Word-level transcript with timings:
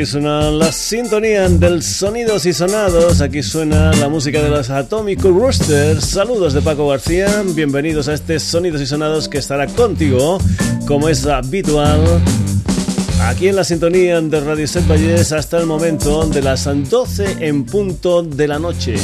Aquí 0.00 0.06
suena 0.06 0.50
la 0.50 0.72
sintonía 0.72 1.46
del 1.46 1.82
Sonidos 1.82 2.46
y 2.46 2.54
Sonados. 2.54 3.20
Aquí 3.20 3.42
suena 3.42 3.92
la 3.92 4.08
música 4.08 4.42
de 4.42 4.48
los 4.48 4.70
Atomic 4.70 5.22
Roosters. 5.22 6.02
Saludos 6.02 6.54
de 6.54 6.62
Paco 6.62 6.88
García. 6.88 7.44
Bienvenidos 7.54 8.08
a 8.08 8.14
este 8.14 8.40
Sonidos 8.40 8.80
y 8.80 8.86
Sonados 8.86 9.28
que 9.28 9.36
estará 9.36 9.66
contigo, 9.66 10.38
como 10.86 11.10
es 11.10 11.26
habitual, 11.26 12.00
aquí 13.24 13.48
en 13.48 13.56
la 13.56 13.64
sintonía 13.64 14.18
de 14.22 14.40
Radio 14.40 14.66
Set 14.66 14.88
Valles 14.88 15.32
hasta 15.32 15.58
el 15.58 15.66
momento 15.66 16.24
de 16.24 16.40
las 16.40 16.64
12 16.64 17.36
en 17.40 17.66
punto 17.66 18.22
de 18.22 18.48
la 18.48 18.58
noche. 18.58 18.94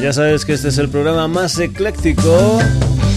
Ya 0.00 0.14
sabes 0.14 0.46
que 0.46 0.54
este 0.54 0.68
es 0.68 0.78
el 0.78 0.88
programa 0.88 1.28
más 1.28 1.58
ecléctico 1.58 2.58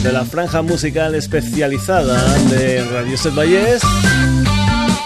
de 0.03 0.11
la 0.11 0.25
franja 0.25 0.61
musical 0.61 1.15
especializada 1.15 2.21
de 2.49 2.83
Radio 2.83 3.17
Set 3.17 3.33
Valles. 3.33 3.81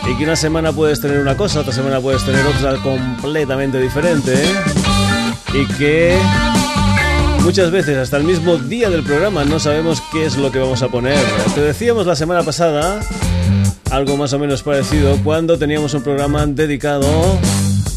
Y 0.10 0.18
que 0.18 0.24
una 0.24 0.36
semana 0.36 0.74
puedes 0.74 1.00
tener 1.00 1.20
una 1.20 1.38
cosa, 1.38 1.60
otra 1.60 1.72
semana 1.72 2.02
puedes 2.02 2.26
tener 2.26 2.44
otra 2.46 2.76
completamente 2.78 3.80
diferente. 3.80 4.34
Y 5.54 5.66
que 5.76 6.18
muchas 7.44 7.70
veces, 7.70 7.98
hasta 7.98 8.18
el 8.18 8.24
mismo 8.24 8.58
día 8.58 8.90
del 8.90 9.04
programa, 9.04 9.46
no 9.46 9.60
sabemos 9.60 10.02
qué 10.12 10.26
es 10.26 10.36
lo 10.36 10.52
que 10.52 10.58
vamos 10.58 10.82
a 10.82 10.88
poner. 10.88 11.20
Te 11.54 11.62
decíamos 11.62 12.08
la 12.08 12.16
semana 12.16 12.42
pasada 12.42 13.00
algo 13.92 14.18
más 14.18 14.34
o 14.34 14.40
menos 14.40 14.64
parecido 14.64 15.18
cuando 15.24 15.58
teníamos 15.60 15.94
un 15.94 16.02
programa 16.02 16.46
dedicado 16.48 17.08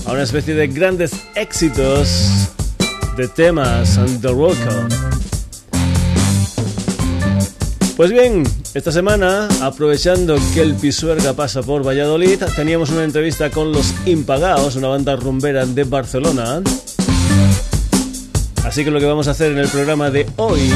a 0.07 0.13
una 0.13 0.23
especie 0.23 0.55
de 0.55 0.69
grandes 0.69 1.13
éxitos 1.35 2.51
de 3.17 3.27
temas 3.27 3.97
and 3.97 4.21
the 4.21 4.29
rock. 4.29 5.10
Pues 8.01 8.13
bien, 8.13 8.45
esta 8.73 8.93
semana, 8.93 9.47
aprovechando 9.61 10.39
que 10.55 10.63
el 10.63 10.75
Pisuerga 10.75 11.35
pasa 11.35 11.63
por 11.63 11.87
Valladolid, 11.87 12.43
teníamos 12.57 12.89
una 12.89 13.05
entrevista 13.05 13.51
con 13.51 13.73
los 13.73 13.93
Impagaos, 14.07 14.77
una 14.77 14.89
banda 14.89 15.17
rumbera 15.17 15.67
de 15.67 15.85
Barcelona. 15.85 16.63
Así 18.65 18.85
que 18.85 18.91
lo 18.91 19.01
que 19.01 19.05
vamos 19.05 19.29
a 19.29 19.33
hacer 19.33 19.53
en 19.53 19.59
el 19.59 19.69
programa 19.69 20.11
de 20.11 20.27
hoy 20.37 20.73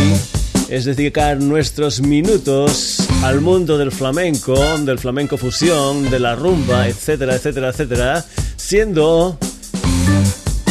es 0.69 0.85
dedicar 0.85 1.41
nuestros 1.41 2.03
minutos 2.03 2.99
al 3.23 3.41
mundo 3.41 3.79
del 3.79 3.91
flamenco, 3.91 4.55
del 4.81 4.99
flamenco 4.99 5.39
fusión, 5.39 6.11
de 6.11 6.21
la 6.21 6.35
rumba, 6.35 6.89
etcétera, 6.89 7.37
etcétera, 7.37 7.71
etcétera, 7.71 8.25
siendo 8.57 9.39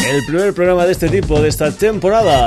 el 0.08 0.24
primer 0.28 0.54
programa 0.54 0.86
de 0.86 0.92
este 0.92 1.10
tipo 1.10 1.42
de 1.42 1.50
esta 1.50 1.72
temporada. 1.72 2.46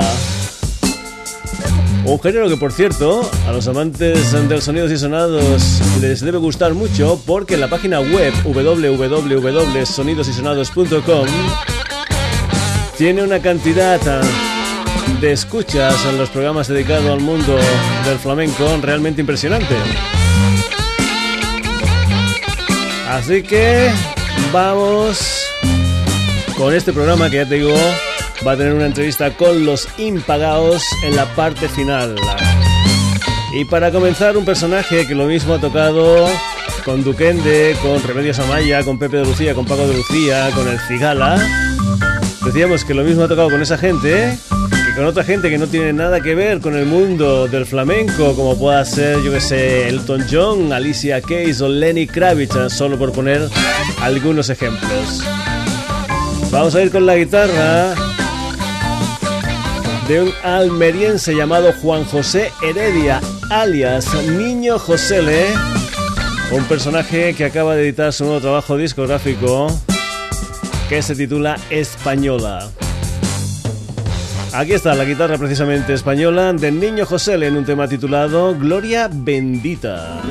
Un 2.07 2.19
género 2.21 2.47
que, 2.47 2.55
por 2.55 2.71
cierto, 2.71 3.29
a 3.45 3.51
los 3.51 3.67
amantes 3.67 4.31
del 4.31 4.61
sonidos 4.61 4.89
y 4.93 4.97
sonados 4.97 5.81
les 5.99 6.21
debe 6.21 6.37
gustar 6.37 6.73
mucho 6.73 7.21
porque 7.25 7.57
la 7.57 7.67
página 7.67 7.99
web 7.99 8.33
www.sonidosysonados.com 8.45 11.27
tiene 12.97 13.23
una 13.23 13.41
cantidad 13.41 13.99
de 15.19 15.33
escuchas 15.33 16.05
en 16.05 16.17
los 16.17 16.29
programas 16.29 16.69
dedicados 16.69 17.07
al 17.07 17.19
mundo 17.19 17.57
del 18.05 18.19
flamenco 18.19 18.65
realmente 18.81 19.19
impresionante. 19.19 19.75
Así 23.09 23.43
que 23.43 23.91
vamos 24.53 25.45
con 26.57 26.73
este 26.73 26.93
programa 26.93 27.29
que 27.29 27.35
ya 27.35 27.45
te 27.45 27.55
digo 27.55 27.75
va 28.45 28.53
a 28.53 28.57
tener 28.57 28.73
una 28.73 28.85
entrevista 28.85 29.31
con 29.35 29.65
los 29.65 29.87
impagados 29.97 30.83
en 31.03 31.15
la 31.15 31.25
parte 31.35 31.67
final. 31.69 32.15
Y 33.53 33.65
para 33.65 33.91
comenzar, 33.91 34.37
un 34.37 34.45
personaje 34.45 35.07
que 35.07 35.15
lo 35.15 35.25
mismo 35.25 35.53
ha 35.53 35.59
tocado 35.59 36.27
con 36.85 37.03
Duquende, 37.03 37.75
con 37.81 38.01
Remedios 38.03 38.39
Amaya, 38.39 38.83
con 38.83 38.99
Pepe 38.99 39.17
de 39.17 39.25
Lucía, 39.25 39.53
con 39.53 39.65
Paco 39.65 39.87
de 39.87 39.93
Lucía, 39.95 40.49
con 40.53 40.67
el 40.67 40.79
Cigala. 40.79 41.37
Decíamos 42.45 42.85
que 42.85 42.93
lo 42.93 43.03
mismo 43.03 43.23
ha 43.23 43.27
tocado 43.27 43.49
con 43.49 43.61
esa 43.61 43.77
gente 43.77 44.37
que 44.69 44.95
con 44.95 45.05
otra 45.05 45.23
gente 45.23 45.49
que 45.49 45.57
no 45.57 45.67
tiene 45.67 45.91
nada 45.91 46.21
que 46.21 46.35
ver 46.35 46.61
con 46.61 46.75
el 46.75 46.85
mundo 46.85 47.47
del 47.47 47.65
flamenco, 47.65 48.35
como 48.35 48.57
pueda 48.57 48.85
ser, 48.85 49.21
yo 49.21 49.31
que 49.31 49.41
sé, 49.41 49.89
Elton 49.89 50.25
John, 50.31 50.71
Alicia 50.71 51.21
Keys 51.21 51.61
o 51.61 51.67
Lenny 51.67 52.07
Kravitz, 52.07 52.55
solo 52.69 52.97
por 52.97 53.11
poner 53.11 53.49
algunos 54.01 54.49
ejemplos. 54.49 55.23
Vamos 56.51 56.75
a 56.75 56.81
ir 56.81 56.91
con 56.91 57.05
la 57.05 57.15
guitarra 57.15 57.95
de 60.07 60.21
un 60.21 60.31
almeriense 60.43 61.35
llamado 61.35 61.73
Juan 61.81 62.05
José 62.05 62.51
Heredia, 62.61 63.19
alias 63.49 64.07
Niño 64.23 64.79
Josele, 64.79 65.47
un 66.51 66.63
personaje 66.65 67.33
que 67.33 67.43
acaba 67.43 67.75
de 67.75 67.83
editar 67.83 68.13
su 68.13 68.23
nuevo 68.23 68.39
trabajo 68.39 68.77
discográfico 68.77 69.67
que 70.87 71.01
se 71.01 71.15
titula 71.15 71.57
Española. 71.69 72.69
Aquí 74.53 74.73
está 74.73 74.95
la 74.95 75.03
guitarra 75.03 75.37
precisamente 75.37 75.93
española 75.93 76.53
de 76.53 76.71
Niño 76.71 77.05
Josele 77.05 77.47
en 77.47 77.57
un 77.57 77.65
tema 77.65 77.87
titulado 77.87 78.57
Gloria 78.57 79.09
Bendita. 79.11 80.21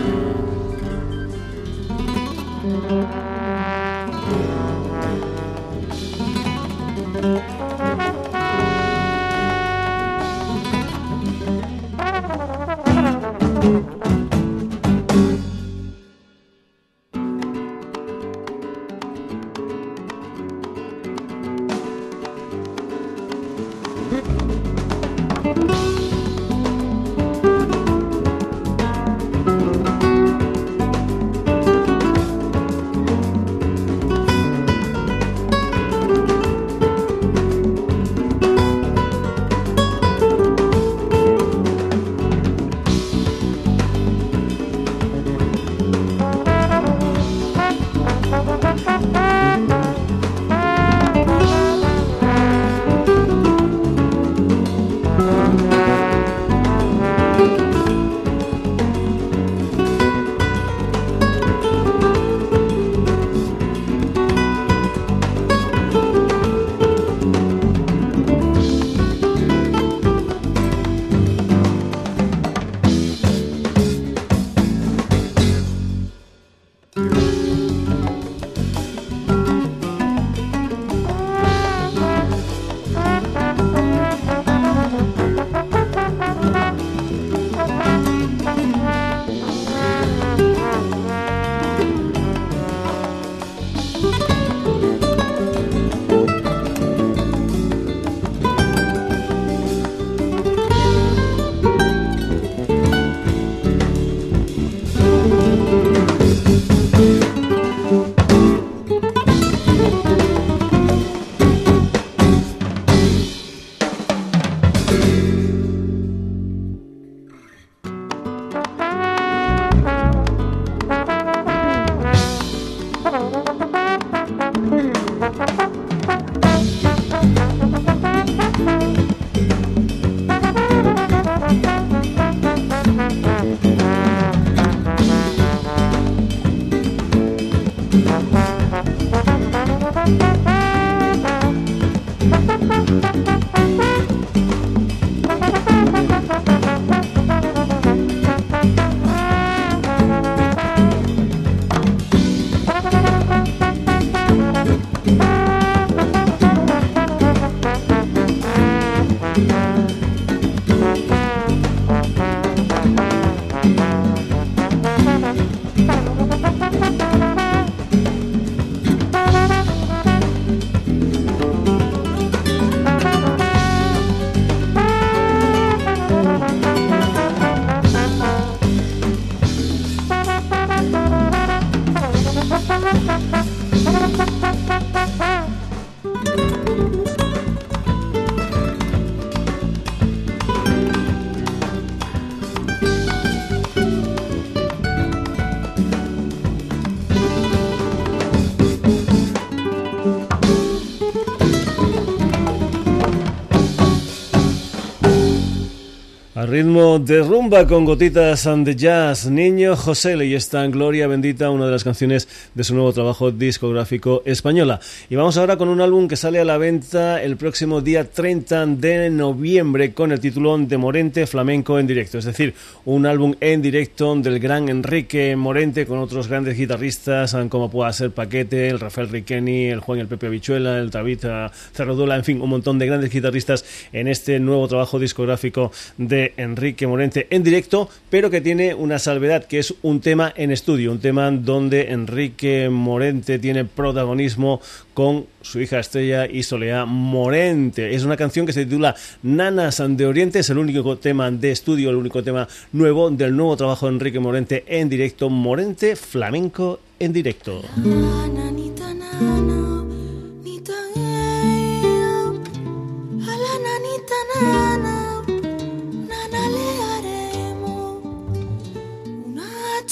red 206.48 206.66
ritmo 206.76 206.98
rumba 207.26 207.66
con 207.66 207.86
gotitas 207.86 208.46
and 208.46 208.66
the 208.66 208.76
jazz. 208.76 209.26
Niño 209.30 209.76
José 209.76 210.22
y 210.26 210.34
está 210.34 210.62
en 210.62 210.72
Gloria 210.72 211.06
Bendita, 211.06 211.48
una 211.48 211.64
de 211.64 211.72
las 211.72 211.84
canciones 211.84 212.28
de 212.54 212.64
su 212.64 212.74
nuevo 212.74 212.92
trabajo 212.92 213.30
discográfico 213.30 214.22
española. 214.26 214.78
Y 215.08 215.16
vamos 215.16 215.38
ahora 215.38 215.56
con 215.56 215.70
un 215.70 215.80
álbum 215.80 216.06
que 216.06 216.16
sale 216.16 216.38
a 216.38 216.44
la 216.44 216.58
venta 216.58 217.22
el 217.22 217.38
próximo 217.38 217.80
día 217.80 218.10
30 218.10 218.66
de 218.66 219.08
noviembre 219.08 219.94
con 219.94 220.12
el 220.12 220.20
título 220.20 220.58
de 220.58 220.76
Morente 220.76 221.26
Flamenco 221.26 221.78
en 221.78 221.86
directo. 221.86 222.18
Es 222.18 222.26
decir, 222.26 222.52
un 222.84 223.06
álbum 223.06 223.34
en 223.40 223.62
directo 223.62 224.14
del 224.16 224.38
gran 224.38 224.68
Enrique 224.68 225.34
Morente 225.34 225.86
con 225.86 225.98
otros 225.98 226.28
grandes 226.28 226.58
guitarristas 226.58 227.34
como 227.48 227.70
pueda 227.70 227.90
ser 227.94 228.10
Paquete, 228.10 228.68
el 228.68 228.80
Rafael 228.80 229.08
Riqueni, 229.08 229.66
el 229.66 229.80
Juan 229.80 230.00
el 230.00 230.08
Pepe 230.08 230.26
Abichuela, 230.26 230.78
el 230.78 230.90
Tabita 230.90 231.50
Cerrodola, 231.72 232.16
en 232.16 232.24
fin, 232.24 232.40
un 232.42 232.50
montón 232.50 232.78
de 232.78 232.86
grandes 232.86 233.10
guitarristas 233.10 233.64
en 233.94 234.08
este 234.08 234.38
nuevo 234.40 234.68
trabajo 234.68 234.98
discográfico 234.98 235.72
de 235.96 236.34
Enrique 236.36 236.66
Morente 236.86 237.27
en 237.30 237.42
directo, 237.45 237.89
pero 238.10 238.30
que 238.30 238.41
tiene 238.41 238.74
una 238.74 238.98
salvedad, 238.98 239.45
que 239.45 239.59
es 239.59 239.74
un 239.83 240.01
tema 240.01 240.33
en 240.36 240.51
estudio, 240.51 240.91
un 240.91 240.98
tema 240.98 241.30
donde 241.30 241.92
Enrique 241.92 242.68
Morente 242.68 243.39
tiene 243.39 243.65
protagonismo 243.65 244.60
con 244.95 245.27
su 245.42 245.60
hija 245.60 245.78
Estrella 245.78 246.27
y 246.27 246.42
Soleá 246.42 246.84
Morente. 246.84 247.95
Es 247.95 248.04
una 248.04 248.16
canción 248.16 248.47
que 248.47 248.53
se 248.53 248.65
titula 248.65 248.97
Nanas 249.22 249.83
de 249.86 250.07
Oriente, 250.07 250.41
es 250.41 250.51
el 250.51 250.59
único 250.59 250.98
tema 250.98 251.30
de 251.30 251.53
estudio, 251.53 251.91
el 251.91 251.97
único 251.97 252.22
tema 252.22 252.48
nuevo 252.72 253.10
del 253.10 253.36
nuevo 253.36 253.57
trabajo 253.57 253.86
de 253.86 253.92
Enrique 253.92 254.19
Morente 254.19 254.65
en 254.66 254.89
directo, 254.89 255.30
Morente 255.30 255.95
Flamenco 255.95 256.80
en 256.99 257.12
directo. 257.12 257.62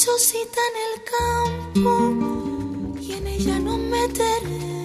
Chocita 0.04 0.60
en 0.70 0.76
el 0.86 0.94
campo 1.72 3.00
y 3.00 3.12
en 3.12 3.26
ella 3.26 3.58
nos 3.58 3.78
meteremos. 3.78 4.83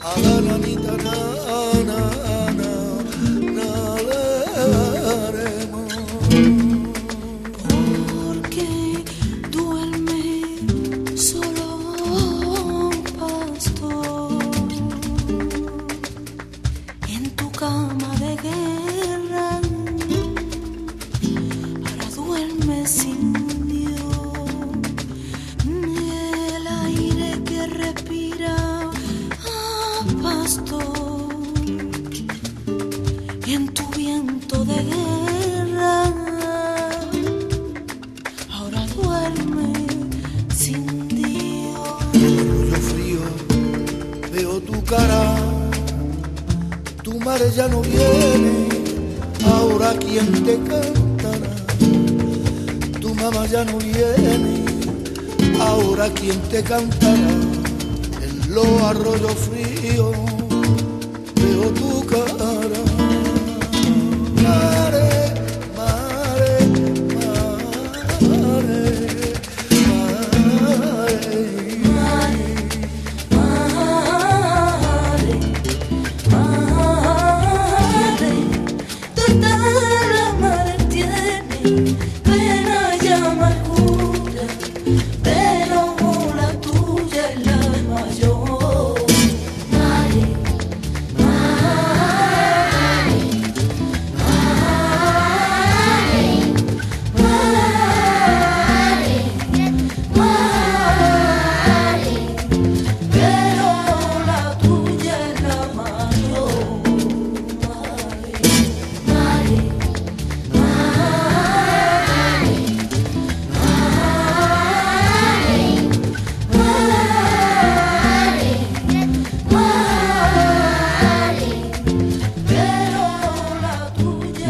Adononito, 0.00 0.96
no. 0.96 1.17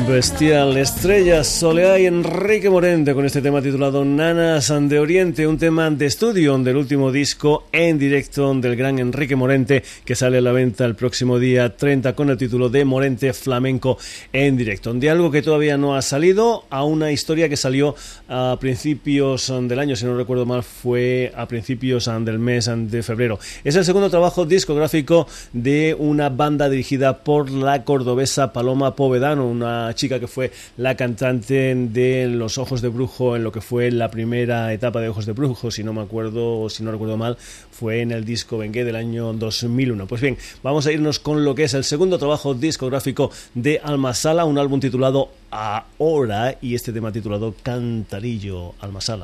Bestial, 0.08 0.74
Estrellas, 0.78 1.46
Soleá 1.46 1.98
y 1.98 2.06
Enrique 2.06 2.70
Morente 2.70 3.12
con 3.12 3.26
este 3.26 3.42
tema 3.42 3.60
titulado 3.60 4.06
Nanas 4.06 4.72
de 4.88 4.98
Oriente, 4.98 5.46
un 5.46 5.58
tema 5.58 5.90
de 5.90 6.06
estudio 6.06 6.56
del 6.56 6.76
último 6.76 7.12
disco 7.12 7.64
en 7.72 7.98
directo 7.98 8.54
del 8.54 8.74
gran 8.74 8.98
Enrique 8.98 9.36
Morente 9.36 9.82
que 10.06 10.14
sale 10.14 10.38
a 10.38 10.40
la 10.40 10.52
venta 10.52 10.86
el 10.86 10.94
próximo 10.94 11.38
día 11.38 11.76
30 11.76 12.14
con 12.14 12.30
el 12.30 12.38
título 12.38 12.70
de 12.70 12.86
Morente 12.86 13.34
Flamenco 13.34 13.98
en 14.32 14.56
directo. 14.56 14.94
De 14.94 15.10
algo 15.10 15.30
que 15.30 15.42
todavía 15.42 15.76
no 15.76 15.94
ha 15.94 16.00
salido 16.00 16.64
a 16.70 16.84
una 16.84 17.12
historia 17.12 17.50
que 17.50 17.58
salió 17.58 17.94
a 18.28 18.56
principios 18.58 19.52
del 19.62 19.78
año, 19.78 19.94
si 19.94 20.06
no 20.06 20.16
recuerdo 20.16 20.46
mal, 20.46 20.62
fue 20.62 21.32
a 21.36 21.46
principios 21.46 22.10
del 22.20 22.38
mes 22.38 22.70
de 22.72 23.02
febrero. 23.02 23.38
Es 23.62 23.76
el 23.76 23.84
segundo 23.84 24.08
trabajo 24.08 24.46
discográfico 24.46 25.26
de 25.52 25.94
una 25.98 26.30
banda 26.30 26.70
dirigida 26.70 27.18
por 27.18 27.50
la 27.50 27.84
cordobesa 27.84 28.54
Paloma 28.54 28.96
Povedano, 28.96 29.46
una 29.46 29.94
chica 29.98 30.18
que 30.18 30.28
fue 30.28 30.52
la 30.78 30.96
cantante 30.96 31.74
de 31.74 32.28
Los 32.28 32.56
Ojos 32.56 32.80
de 32.80 32.88
Brujo 32.88 33.36
en 33.36 33.44
lo 33.44 33.52
que 33.52 33.60
fue 33.60 33.90
la 33.90 34.10
primera 34.10 34.72
etapa 34.72 35.00
de 35.00 35.08
Ojos 35.08 35.26
de 35.26 35.32
Brujo, 35.32 35.70
si 35.70 35.84
no 35.84 35.92
me 35.92 36.00
acuerdo 36.00 36.70
si 36.70 36.82
no 36.82 36.90
recuerdo 36.90 37.16
mal, 37.16 37.36
fue 37.70 38.00
en 38.00 38.12
el 38.12 38.24
disco 38.24 38.56
Vengué 38.58 38.84
del 38.84 38.96
año 38.96 39.32
2001. 39.32 40.06
Pues 40.06 40.20
bien, 40.20 40.38
vamos 40.62 40.86
a 40.86 40.92
irnos 40.92 41.18
con 41.18 41.44
lo 41.44 41.54
que 41.54 41.64
es 41.64 41.74
el 41.74 41.84
segundo 41.84 42.18
trabajo 42.18 42.54
discográfico 42.54 43.30
de 43.54 43.80
Almasala, 43.82 44.44
un 44.44 44.56
álbum 44.56 44.80
titulado 44.80 45.30
Ahora 45.50 46.56
y 46.62 46.74
este 46.74 46.92
tema 46.92 47.10
titulado 47.10 47.54
Cantarillo 47.62 48.74
Almasala. 48.80 49.22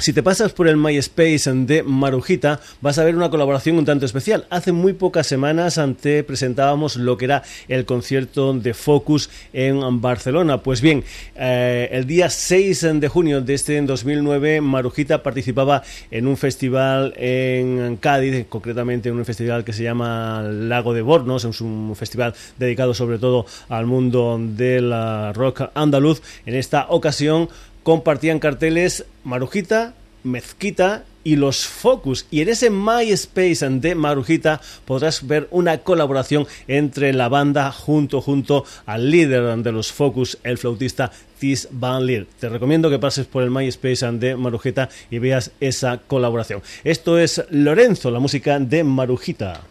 si 0.00 0.14
te 0.14 0.22
pasas 0.22 0.52
por 0.52 0.66
el 0.66 0.78
MySpace 0.78 1.52
de 1.52 1.82
Marujita, 1.82 2.58
vas 2.80 2.98
a 2.98 3.04
ver 3.04 3.16
una 3.16 3.28
colaboración 3.28 3.76
un 3.76 3.84
tanto 3.84 4.06
especial. 4.06 4.46
Hace 4.48 4.72
muy 4.72 4.94
pocas 4.94 5.26
semanas 5.26 5.76
ante 5.76 6.24
presentábamos 6.24 6.96
lo 6.96 7.18
que 7.18 7.26
era 7.26 7.42
el 7.68 7.84
concierto 7.84 8.54
de 8.54 8.72
Focus 8.72 9.28
en 9.52 10.00
Barcelona. 10.00 10.62
Pues 10.62 10.80
bien, 10.80 11.04
eh, 11.36 11.90
el 11.92 12.06
día 12.06 12.30
6 12.30 12.86
de 12.94 13.08
junio 13.08 13.42
de 13.42 13.52
este 13.52 13.80
2009, 13.82 14.62
Marujita 14.62 15.22
participaba 15.22 15.82
en 16.10 16.26
un 16.26 16.38
festival 16.38 17.12
en 17.18 17.98
Cádiz, 17.98 18.46
concretamente 18.48 19.10
en 19.10 19.18
un 19.18 19.26
festival 19.26 19.64
que 19.64 19.74
se 19.74 19.82
llama 19.82 20.42
Lago 20.42 20.94
de 20.94 21.02
Bornos, 21.02 21.44
es 21.44 21.60
un 21.60 21.94
festival 21.94 22.34
dedicado 22.58 22.94
sobre 22.94 23.18
todo 23.18 23.44
al 23.68 23.84
mundo 23.84 24.38
del 24.40 24.94
rock 25.34 25.64
andaluz. 25.74 26.22
En 26.46 26.54
esta 26.54 26.86
ocasión, 26.88 27.50
compartían 27.90 28.38
carteles 28.38 29.04
Marujita, 29.24 29.94
Mezquita 30.22 31.02
y 31.24 31.34
los 31.34 31.66
Focus. 31.66 32.24
Y 32.30 32.40
en 32.40 32.50
ese 32.50 32.70
MySpace 32.70 33.68
de 33.68 33.96
Marujita 33.96 34.60
podrás 34.84 35.26
ver 35.26 35.48
una 35.50 35.78
colaboración 35.78 36.46
entre 36.68 37.12
la 37.12 37.28
banda 37.28 37.72
junto 37.72 38.20
junto 38.20 38.64
al 38.86 39.10
líder 39.10 39.56
de 39.56 39.72
los 39.72 39.90
Focus, 39.90 40.38
el 40.44 40.56
flautista 40.56 41.10
Tis 41.40 41.66
Van 41.72 42.06
Leer. 42.06 42.28
Te 42.38 42.48
recomiendo 42.48 42.90
que 42.90 43.00
pases 43.00 43.26
por 43.26 43.42
el 43.42 43.50
MySpace 43.50 44.06
de 44.12 44.36
Marujita 44.36 44.88
y 45.10 45.18
veas 45.18 45.50
esa 45.58 45.98
colaboración. 45.98 46.62
Esto 46.84 47.18
es 47.18 47.44
Lorenzo, 47.50 48.12
la 48.12 48.20
música 48.20 48.60
de 48.60 48.84
Marujita. 48.84 49.62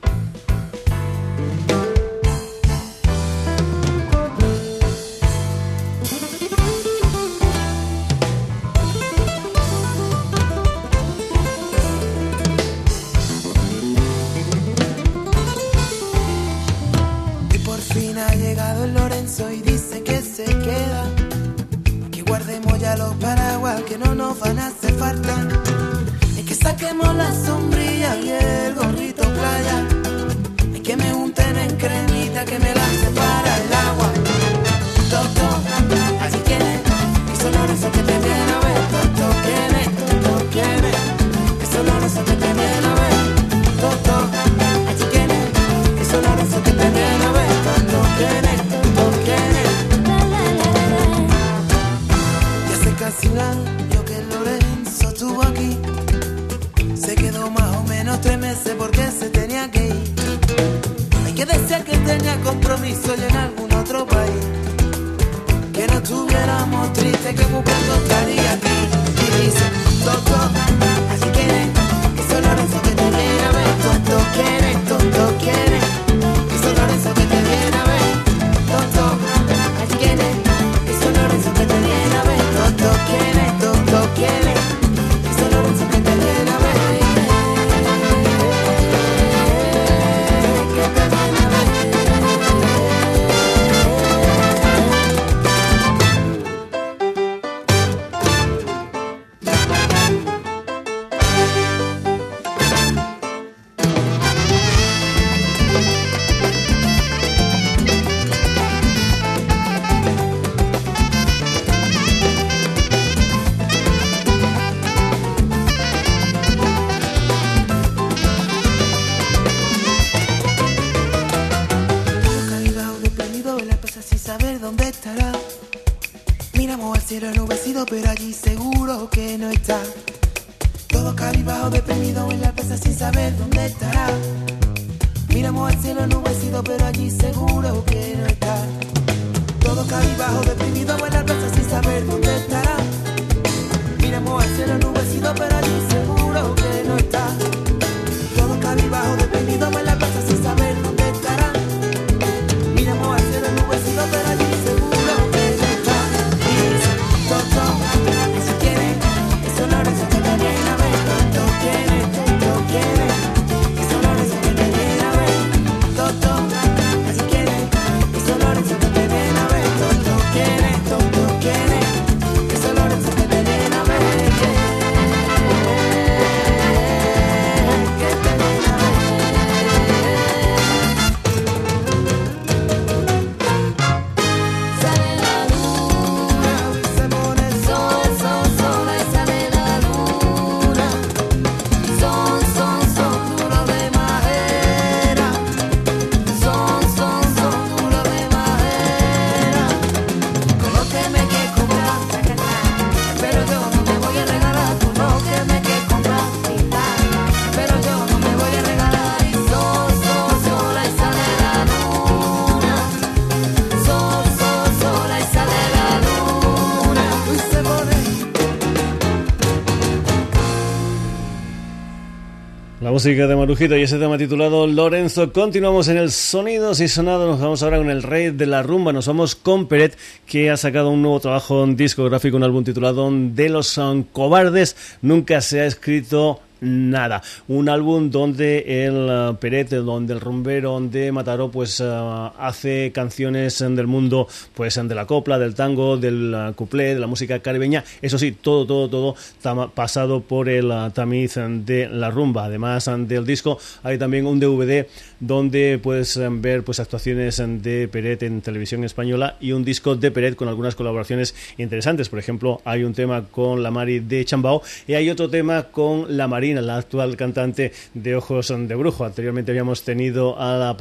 Música 223.00 223.28
de 223.28 223.36
Marujito 223.38 223.78
y 223.78 223.84
ese 223.84 223.98
tema 223.98 224.18
titulado 224.18 224.68
Lorenzo. 224.68 225.32
Continuamos 225.32 225.88
en 225.88 225.96
el 225.96 226.12
Sonidos 226.12 226.82
y 226.82 226.90
Sonados. 226.90 227.30
Nos 227.30 227.40
vamos 227.40 227.64
ahora 227.64 227.78
con 227.78 227.90
el 227.90 228.04
rey 228.04 228.32
de 228.32 228.46
la 228.46 228.62
rumba. 228.62 228.92
Nos 228.92 229.08
vamos 229.08 229.36
con 229.36 229.70
Peret, 229.70 229.98
que 230.26 230.50
ha 230.50 230.58
sacado 230.58 230.90
un 230.90 231.02
nuevo 231.02 231.18
trabajo 231.22 231.66
discográfico, 231.66 232.36
un 232.36 232.44
álbum 232.44 232.66
titulado 232.66 233.10
De 233.10 233.48
los 233.48 233.80
Cobardes. 234.12 234.76
Nunca 235.02 235.40
se 235.40 235.62
ha 235.62 235.66
escrito 235.66 236.42
nada. 236.62 237.22
Un 237.48 237.70
álbum 237.70 238.10
donde 238.10 238.86
el 238.86 239.10
uh, 239.10 239.36
Perete, 239.36 239.78
donde 239.78 240.14
el 240.14 240.20
rumbero 240.20 240.80
de 240.80 241.12
Mataró, 241.12 241.50
pues 241.52 241.80
uh, 241.80 242.32
hace 242.38 242.92
canciones 242.92 243.60
del 243.60 243.88
mundo, 243.88 244.28
pues 244.54 244.76
de 244.76 244.96
la 244.96 245.06
copla, 245.06 245.40
del 245.40 245.56
tango, 245.56 245.98
del 245.98 246.54
cuplé, 246.56 246.94
de 246.94 247.00
la 247.00 247.08
música 247.08 247.40
caribeña. 247.40 247.84
Eso 248.02 248.18
sí, 248.18 248.32
todo, 248.32 248.66
todo, 248.66 248.90
todo 248.90 249.70
pasado 249.74 250.22
por 250.22 250.50
el 250.50 250.72
tamiz 250.94 251.36
de 251.36 251.90
la 251.90 252.10
rumba. 252.10 252.46
Además 252.46 252.90
del 253.08 253.26
disco, 253.26 253.58
hay 253.84 253.98
también 253.98 254.26
un 254.26 254.40
DVD 254.40 254.88
donde 255.20 255.80
puedes 255.82 256.18
um, 256.18 256.42
ver 256.42 256.64
pues 256.64 256.80
actuaciones 256.80 257.42
de 257.46 257.88
Peret 257.88 258.24
en 258.24 258.42
televisión 258.42 258.84
española 258.84 259.38
y 259.40 259.52
un 259.52 259.64
disco 259.64 259.96
de 259.96 260.12
Peret 260.12 260.36
con 260.36 260.48
algunas 260.48 260.76
colaboraciones 260.76 261.36
interesantes. 261.58 262.10
Por 262.10 262.20
ejemplo, 262.20 262.62
hay 262.66 262.84
un 262.84 262.94
tema 262.94 263.26
con 263.30 263.64
la 263.64 263.72
Mari 263.72 264.00
de 264.00 264.26
Chambao 264.26 264.62
y 264.88 264.94
hay 264.94 265.10
otro 265.10 265.30
tema 265.30 265.64
con 265.64 266.18
la 266.18 266.28
Mari 266.28 266.50
la 266.54 266.78
actual 266.78 267.16
cantante 267.16 267.72
de 267.94 268.16
Ojos 268.16 268.48
de 268.48 268.76
Brujo. 268.76 269.06
Anteriormente 269.06 269.52
habíamos 269.52 269.84
tenido 269.84 270.40
a 270.40 270.58
la, 270.58 270.78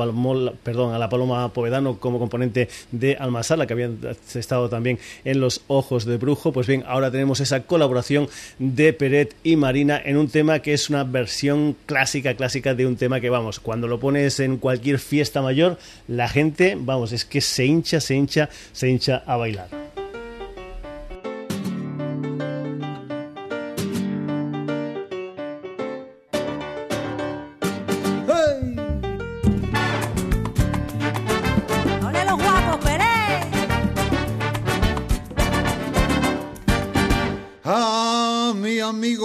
perdón, 0.63 0.95
a 0.95 0.99
la 0.99 1.09
Paloma 1.09 1.53
Povedano 1.53 1.99
como 1.99 2.19
componente 2.19 2.69
de 2.91 3.17
Almasala, 3.17 3.67
que 3.67 3.75
había 3.75 3.91
estado 4.35 4.69
también 4.69 4.99
en 5.25 5.41
Los 5.41 5.63
Ojos 5.67 6.05
de 6.05 6.17
Brujo. 6.17 6.53
Pues 6.53 6.67
bien, 6.67 6.85
ahora 6.87 7.11
tenemos 7.11 7.41
esa 7.41 7.65
colaboración 7.65 8.29
de 8.59 8.93
Peret 8.93 9.35
y 9.43 9.57
Marina 9.57 10.01
en 10.03 10.17
un 10.17 10.29
tema 10.29 10.61
que 10.61 10.73
es 10.73 10.89
una 10.91 11.05
versión 11.05 11.77
clásica, 11.87 12.35
clásica 12.35 12.75
de 12.75 12.87
un 12.87 12.97
tema 12.97 13.21
que, 13.21 13.31
vamos, 13.31 13.61
cuando 13.61 13.87
lo 13.89 14.01
pones 14.01 14.28
en 14.41 14.59
cualquier 14.59 14.99
fiesta 14.99 15.43
mayor, 15.43 15.79
la 16.07 16.29
gente, 16.29 16.77
vamos, 16.79 17.13
es 17.13 17.25
que 17.25 17.41
se 17.41 17.65
hincha, 17.65 18.01
se 18.01 18.15
hincha, 18.15 18.49
se 18.73 18.89
hincha 18.89 19.23
a 19.27 19.37
bailar. 19.37 19.89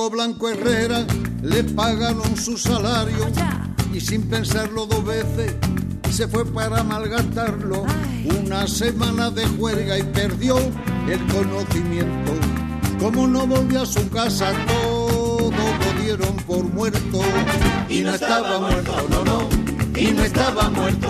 Blanco 0.10 0.50
Herrera 0.50 1.06
le 1.42 1.63
pagaron 1.63 2.38
su 2.38 2.58
salario 2.58 3.26
y 3.93 4.01
sin 4.01 4.23
pensarlo 4.23 4.86
dos 4.88 5.06
veces 5.06 5.53
se 6.12 6.27
fue 6.27 6.45
para 6.45 6.84
malgastarlo. 6.84 7.86
Una 8.43 8.67
semana 8.67 9.29
de 9.29 9.45
juerga 9.47 9.97
y 9.97 10.03
perdió 10.03 10.58
el 11.08 11.19
conocimiento. 11.27 12.34
Como 12.99 13.27
no 13.27 13.45
volvió 13.45 13.82
a 13.82 13.86
su 13.86 14.10
casa, 14.10 14.51
todo 14.67 15.51
lo 15.51 16.01
dieron 16.01 16.36
por 16.47 16.63
muerto. 16.63 17.21
Y 17.89 18.01
no 18.01 18.13
estaba 18.13 18.60
muerto, 18.60 19.08
no, 19.10 19.25
no. 19.25 19.49
Y 19.95 20.12
no 20.12 20.23
estaba 20.23 20.69
muerto, 20.69 21.03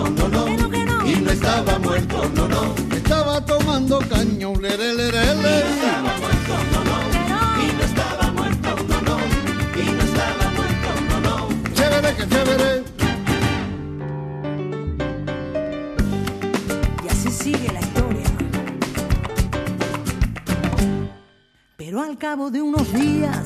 cabo 22.34 22.50
de 22.50 22.64
unos 22.64 22.92
días 22.94 23.46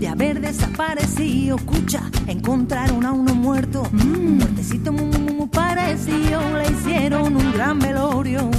de 0.00 0.08
haber 0.08 0.40
desaparecido, 0.40 1.56
escucha, 1.56 2.00
encontraron 2.26 3.04
a 3.04 3.12
uno 3.12 3.34
muerto, 3.34 3.86
mm. 3.92 4.38
muertecito 4.38 4.90
muy, 4.90 5.18
muy, 5.18 5.46
parecido, 5.48 6.40
le 6.56 6.70
hicieron 6.70 7.36
un 7.36 7.52
gran 7.52 7.78
velorio, 7.78 8.50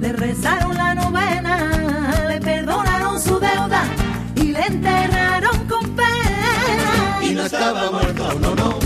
le 0.00 0.12
rezaron 0.12 0.76
la 0.76 0.94
novena, 0.94 2.24
le 2.28 2.40
perdonaron 2.40 3.20
su 3.20 3.40
deuda 3.40 3.82
y 4.36 4.52
le 4.52 4.60
enterraron 4.60 5.58
con 5.66 5.90
pena. 5.96 7.18
Y 7.20 7.34
no 7.34 7.46
estaba 7.46 7.90
muerto, 7.90 8.38
no, 8.38 8.54
no 8.54 8.78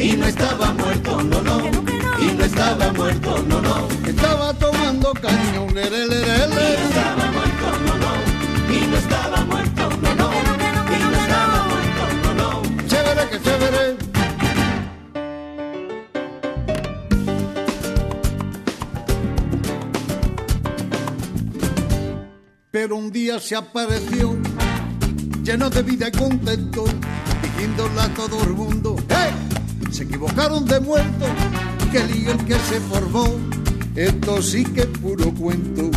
y 0.00 0.16
no 0.16 0.26
estaba 0.26 0.72
muerto, 0.74 1.22
no, 1.22 1.42
no. 1.42 1.58
Y 2.20 2.32
no 2.36 2.44
estaba 2.44 2.92
muerto, 2.92 3.44
no, 3.48 3.60
no. 3.60 3.88
Estaba 4.06 4.54
tomando 4.54 5.12
caño, 5.14 5.66
Un 22.90 23.12
día 23.12 23.38
se 23.38 23.54
apareció, 23.54 24.34
lleno 25.42 25.68
de 25.68 25.82
vida 25.82 26.08
y 26.08 26.12
contento, 26.12 26.84
diciéndole 27.42 28.00
a 28.00 28.08
todo 28.14 28.42
el 28.44 28.54
mundo, 28.54 28.96
¡Hey! 29.10 29.30
se 29.90 30.04
equivocaron 30.04 30.64
de 30.64 30.80
muerto, 30.80 31.26
que 31.92 32.02
lío 32.04 32.32
el 32.32 32.44
que 32.46 32.54
se 32.54 32.80
formó, 32.80 33.28
esto 33.94 34.40
sí 34.40 34.64
que 34.64 34.80
es 34.80 34.86
puro 34.86 35.34
cuento. 35.34 35.90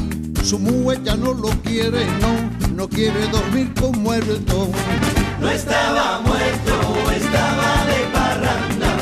Su 0.44 0.60
mujer 0.60 1.02
ya 1.04 1.16
no 1.16 1.34
lo 1.34 1.50
quiere, 1.62 2.06
no, 2.20 2.76
no 2.76 2.90
quiere 2.90 3.26
dormir 3.28 3.74
con 3.80 4.04
muerto. 4.04 4.70
No 5.40 5.50
estaba 5.50 6.20
muerto, 6.22 6.74
estaba 7.16 7.86
de 7.86 8.00
parranda. 8.12 8.98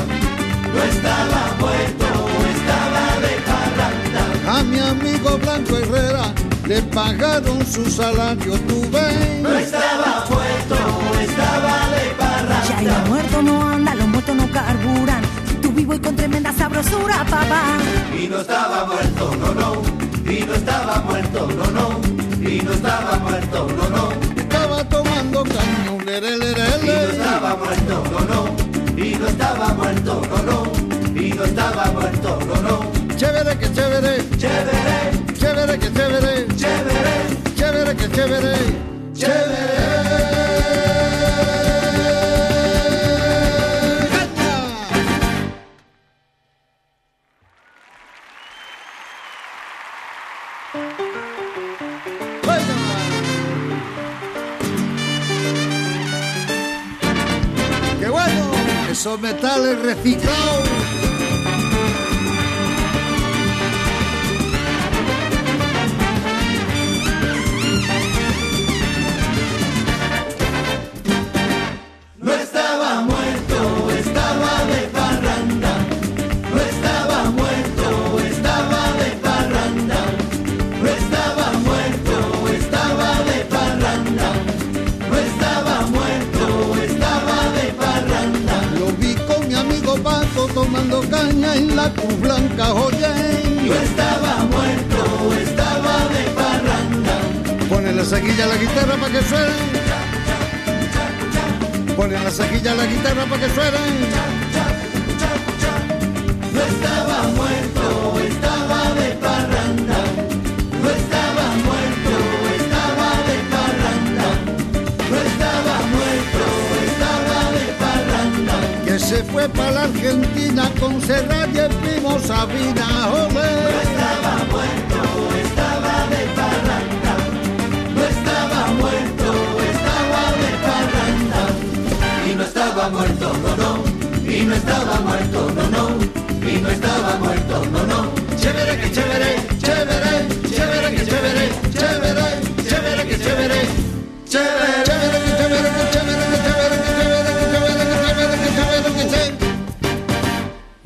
No 0.72 0.82
estaba 0.84 1.56
muerto, 1.58 2.06
estaba 2.54 3.20
de 3.20 3.34
parranda. 3.50 4.58
A 4.58 4.62
mi 4.62 4.78
amigo 4.78 5.38
Blanco 5.38 5.76
Herrera 5.76 6.34
le 6.70 6.80
pagaron 6.82 7.66
su 7.66 7.84
salario, 7.90 8.52
tú 8.68 8.80
ves. 8.92 9.42
No 9.42 9.50
estaba 9.58 10.24
muerto, 10.30 10.76
estaba 11.20 11.74
de 11.94 12.04
parranda. 12.16 12.82
Ya 12.82 13.02
el 13.02 13.08
muerto 13.08 13.42
no 13.42 13.68
anda, 13.68 13.92
los 13.96 14.06
muertos 14.06 14.36
no 14.36 14.48
carburan. 14.52 15.22
Tú 15.60 15.72
vivo 15.72 15.94
y 15.94 15.98
con 15.98 16.14
tremenda 16.14 16.52
sabrosura, 16.52 17.24
papá. 17.28 17.64
Y 18.16 18.28
no 18.28 18.38
estaba 18.38 18.84
muerto, 18.84 19.34
no, 19.40 19.52
no. 19.60 19.82
Y 20.32 20.44
no 20.46 20.54
estaba 20.54 21.00
muerto, 21.00 21.48
no, 21.58 21.66
no. 21.78 22.48
Y 22.48 22.62
no 22.62 22.70
estaba 22.72 23.18
muerto, 23.18 23.66
no, 23.76 23.90
no. 23.96 24.40
Estaba 24.40 24.84
tomando 24.84 25.42
caño, 25.42 25.98
le, 26.06 26.20
le, 26.20 26.38
le, 26.38 26.46
Y 26.46 26.86
no 26.86 27.12
estaba 27.16 27.56
muerto, 27.56 28.04
no, 28.12 28.20
no. 28.32 29.04
Y 29.04 29.16
no 29.16 29.26
estaba 29.26 29.74
muerto, 29.74 30.22
no, 30.30 30.52
no 30.52 30.89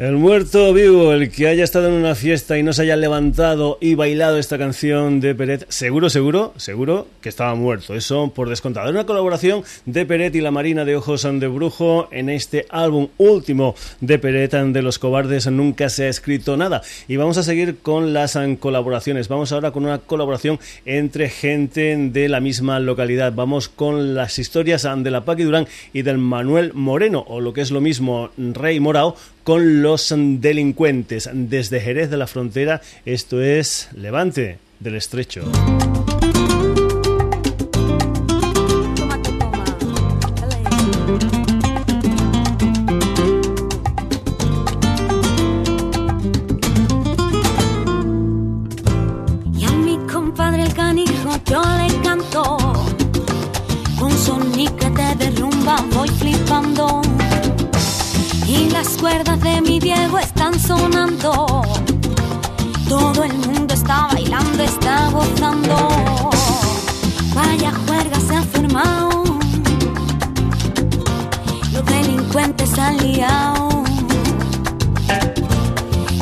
El 0.04 0.16
muerto 0.16 0.74
vivo, 0.74 1.14
el 1.14 1.30
que 1.30 1.48
haya 1.48 1.64
estado 1.64 1.88
en 1.88 1.94
una 1.94 2.14
fiesta 2.14 2.58
y 2.58 2.62
no 2.62 2.74
se 2.74 2.82
haya 2.82 2.94
levantado 2.94 3.78
y 3.80 3.94
bailado 3.94 4.36
esta 4.36 4.58
canción 4.58 5.18
de 5.18 5.34
Peret, 5.34 5.64
seguro, 5.70 6.10
seguro, 6.10 6.52
seguro 6.58 7.06
que 7.22 7.30
estaba 7.30 7.54
muerto. 7.54 7.94
Eso 7.94 8.30
por 8.34 8.50
descontado. 8.50 8.88
Es 8.88 8.92
una 8.92 9.06
colaboración 9.06 9.64
de 9.86 10.04
Peret 10.04 10.34
y 10.34 10.42
la 10.42 10.50
Marina 10.50 10.84
de 10.84 10.94
Ojos 10.94 11.22
de 11.22 11.48
Brujo 11.48 12.08
en 12.10 12.28
este 12.28 12.66
álbum 12.68 13.08
último 13.16 13.76
de 14.02 14.18
Peret 14.18 14.52
de 14.52 14.82
Los 14.82 14.98
Cobardes. 14.98 15.46
Nunca 15.46 15.88
se 15.88 16.04
ha 16.04 16.08
escrito 16.10 16.58
nada. 16.58 16.82
Y 17.08 17.16
vamos 17.16 17.38
a 17.38 17.42
seguir 17.42 17.78
con 17.78 18.12
las 18.12 18.38
colaboraciones. 18.60 19.28
Vamos 19.28 19.52
ahora 19.52 19.70
con 19.70 19.86
una 19.86 20.00
colaboración 20.00 20.60
entre 20.84 21.30
gente 21.30 21.96
de 21.96 22.28
la 22.28 22.40
misma 22.40 22.78
localidad. 22.78 23.32
Vamos 23.32 23.70
con 23.70 24.14
las 24.14 24.38
historias 24.38 24.86
de 24.98 25.10
la 25.10 25.24
Paqui 25.24 25.44
Durán 25.44 25.66
y 25.94 26.02
del 26.02 26.18
Manuel 26.18 26.74
Moreno, 26.74 27.24
o 27.26 27.40
lo 27.40 27.54
que 27.54 27.62
es 27.62 27.70
lo 27.70 27.80
mismo, 27.80 28.28
Rey 28.36 28.80
Morao, 28.80 29.16
con 29.44 29.82
los 29.82 29.93
delincuentes 30.40 31.30
desde 31.32 31.80
Jerez 31.80 32.10
de 32.10 32.16
la 32.16 32.26
Frontera. 32.26 32.80
Esto 33.04 33.42
es 33.42 33.88
Levante 33.94 34.58
del 34.80 34.96
Estrecho. 34.96 35.42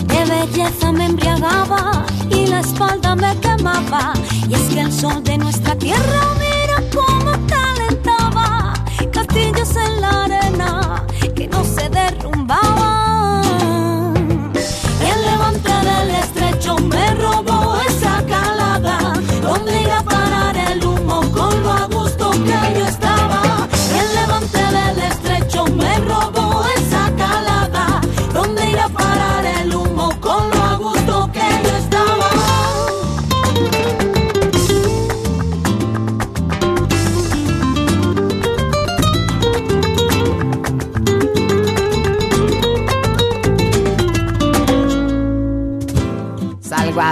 De 0.09 0.25
belleza 0.29 0.91
me 0.91 1.07
embriagaba 1.07 2.05
y 2.29 2.47
la 2.49 2.59
espalda 2.59 3.15
me 3.15 3.37
quemaba. 3.39 4.15
Y 4.49 4.55
es 4.55 4.63
que 4.63 4.81
el 4.81 4.93
sol 4.93 5.23
de 5.23 5.39
nuestra 5.39 5.77
tierra, 5.77 6.23
mira 6.41 6.83
cómo 6.93 7.31
calentaba. 7.47 8.75
Castillos 9.13 9.77
en 9.77 10.02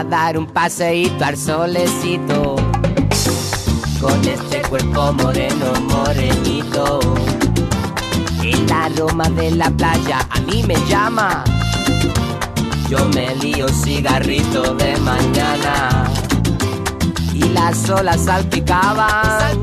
dar 0.04 0.38
un 0.38 0.46
paseíto 0.46 1.24
al 1.24 1.36
solecito. 1.36 2.56
Con 4.00 4.24
este 4.24 4.62
cuerpo 4.62 5.12
moreno, 5.12 5.72
morenito. 5.88 7.00
El 8.42 8.72
aroma 8.72 9.28
de 9.30 9.50
la 9.52 9.70
playa 9.70 10.26
a 10.30 10.40
mí 10.40 10.62
me 10.62 10.76
llama. 10.86 11.44
Yo 12.88 13.04
me 13.14 13.34
lío 13.36 13.68
cigarrito 13.68 14.74
de 14.74 14.96
mañana. 14.98 16.10
Y 17.34 17.44
las 17.50 17.88
olas 17.90 18.24
salpicaban. 18.24 19.60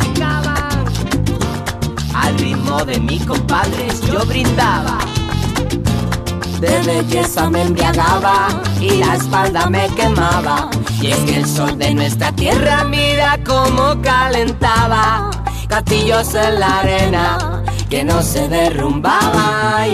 Al 2.14 2.38
ritmo 2.38 2.84
de 2.86 3.00
mis 3.00 3.26
compadres 3.26 4.02
yo 4.02 4.26
brindaba 4.26 5.07
de 6.60 6.82
belleza 6.82 7.50
me 7.50 7.62
embriagaba 7.62 8.48
y 8.80 8.98
la 8.98 9.16
espalda 9.16 9.70
me 9.70 9.88
quemaba. 9.90 10.70
Y 11.02 11.08
es 11.08 11.18
que 11.20 11.38
el 11.38 11.46
sol 11.46 11.78
de 11.78 11.94
nuestra 11.94 12.32
tierra 12.32 12.84
mira 12.84 13.40
cómo 13.46 14.02
calentaba. 14.02 15.30
Castillos 15.68 16.34
en 16.36 16.60
la 16.60 16.80
arena 16.80 17.64
que 17.90 18.04
no 18.04 18.22
se 18.22 18.48
derrumbaba. 18.48 19.86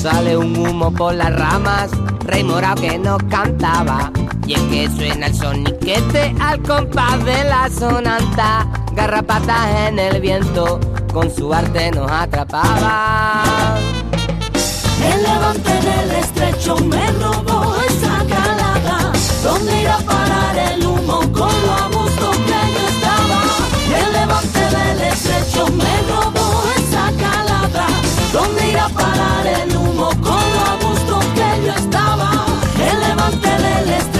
Sale 0.00 0.34
un 0.34 0.56
humo 0.56 0.90
por 0.90 1.12
las 1.12 1.30
ramas, 1.30 1.90
rey 2.24 2.42
morao 2.42 2.74
que 2.74 2.98
no 2.98 3.18
cantaba. 3.28 4.10
Y 4.46 4.54
es 4.54 4.60
que 4.62 4.88
suena 4.96 5.26
el 5.26 5.34
soniquete 5.34 6.34
al 6.40 6.62
compás 6.62 7.22
de 7.22 7.44
la 7.44 7.68
sonanta. 7.68 8.66
Garrapatas 8.94 9.68
en 9.88 9.98
el 9.98 10.22
viento, 10.22 10.80
con 11.12 11.30
su 11.30 11.52
arte 11.52 11.90
nos 11.90 12.10
atrapaba. 12.10 13.44
El 15.04 15.22
levante 15.22 15.70
del 15.70 16.10
estrecho 16.12 16.76
me 16.76 17.06
robó 17.12 17.74
esa 17.86 18.24
calada. 18.26 19.12
¿Dónde 19.42 19.82
irá 19.82 19.96
a 19.96 20.00
parar 20.00 20.58
el 20.72 20.86
humo 20.86 21.20
con 21.30 21.89
¿Dónde 28.32 28.70
irá 28.70 28.86
a 28.86 28.88
parar 28.90 29.44
el 29.44 29.76
humo 29.76 30.08
con 30.22 30.42
lo 30.54 30.60
a 30.60 30.76
gusto 30.82 31.18
que 31.34 31.66
yo 31.66 31.72
estaba? 31.74 32.46
El 32.78 33.00
levante 33.00 33.48
del 33.48 33.88
estrecho 33.88 34.19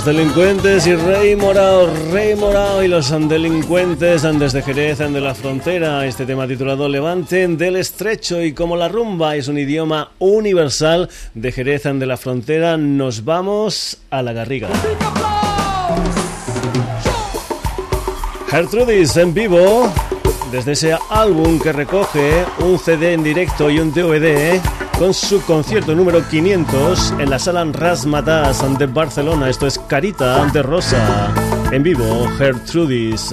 Los 0.00 0.16
delincuentes 0.16 0.86
y 0.86 0.94
Rey 0.94 1.36
Morao, 1.36 1.86
Rey 2.10 2.34
Morao 2.34 2.82
y 2.82 2.88
los 2.88 3.10
delincuentes 3.28 4.22
desde 4.22 4.62
Jerez 4.62 4.96
de 4.96 5.20
la 5.20 5.34
frontera. 5.34 6.06
Este 6.06 6.24
tema 6.24 6.48
titulado 6.48 6.88
Levante 6.88 7.46
del 7.46 7.76
Estrecho 7.76 8.42
y 8.42 8.54
como 8.54 8.76
la 8.76 8.88
rumba 8.88 9.36
es 9.36 9.48
un 9.48 9.58
idioma 9.58 10.12
universal 10.18 11.10
de 11.34 11.52
Jerez 11.52 11.82
de 11.82 12.06
la 12.06 12.16
frontera, 12.16 12.78
nos 12.78 13.26
vamos 13.26 13.98
a 14.08 14.22
la 14.22 14.32
garriga. 14.32 14.70
Gertrudis 18.48 19.14
en 19.18 19.34
vivo 19.34 19.92
desde 20.50 20.72
ese 20.72 20.96
álbum 21.10 21.60
que 21.60 21.72
recoge 21.72 22.46
un 22.60 22.78
CD 22.78 23.12
en 23.12 23.22
directo 23.22 23.68
y 23.68 23.80
un 23.80 23.92
DVD 23.92 24.58
con 25.00 25.14
su 25.14 25.40
concierto 25.46 25.94
número 25.94 26.22
500 26.28 27.14
en 27.20 27.30
la 27.30 27.38
sala 27.38 27.64
Rasmatas 27.64 28.62
de 28.78 28.84
Barcelona. 28.84 29.48
Esto 29.48 29.66
es 29.66 29.78
Carita 29.78 30.44
de 30.52 30.62
Rosa. 30.62 31.32
En 31.72 31.82
vivo, 31.82 32.28
Gertrudis. 32.36 33.32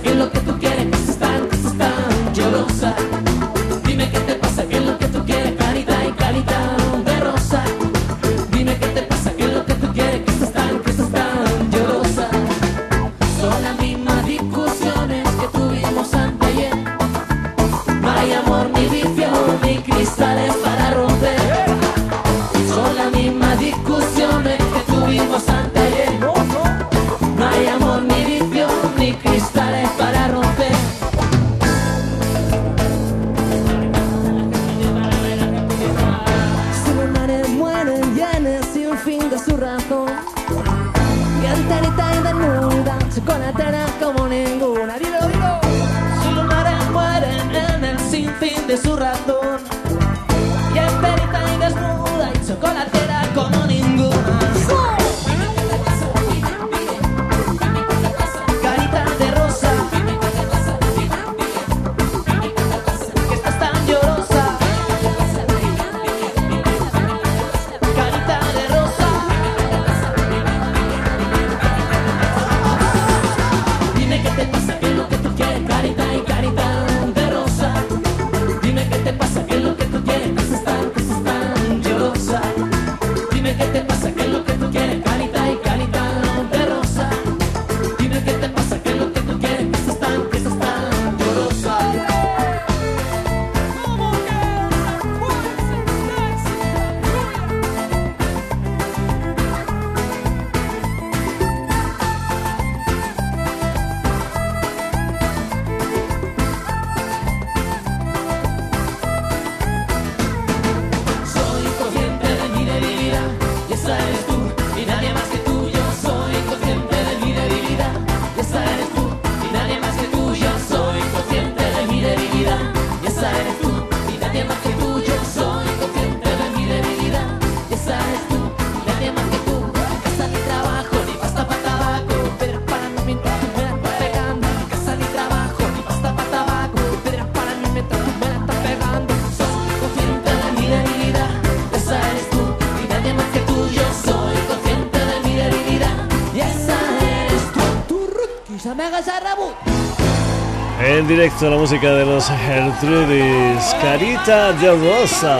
directo 151.11 151.49
la 151.49 151.57
música 151.57 151.93
de 151.93 152.05
los 152.05 152.25
Gertrudis, 152.25 153.75
Carita 153.81 154.53
de 154.53 154.71
Rosa. 154.71 155.37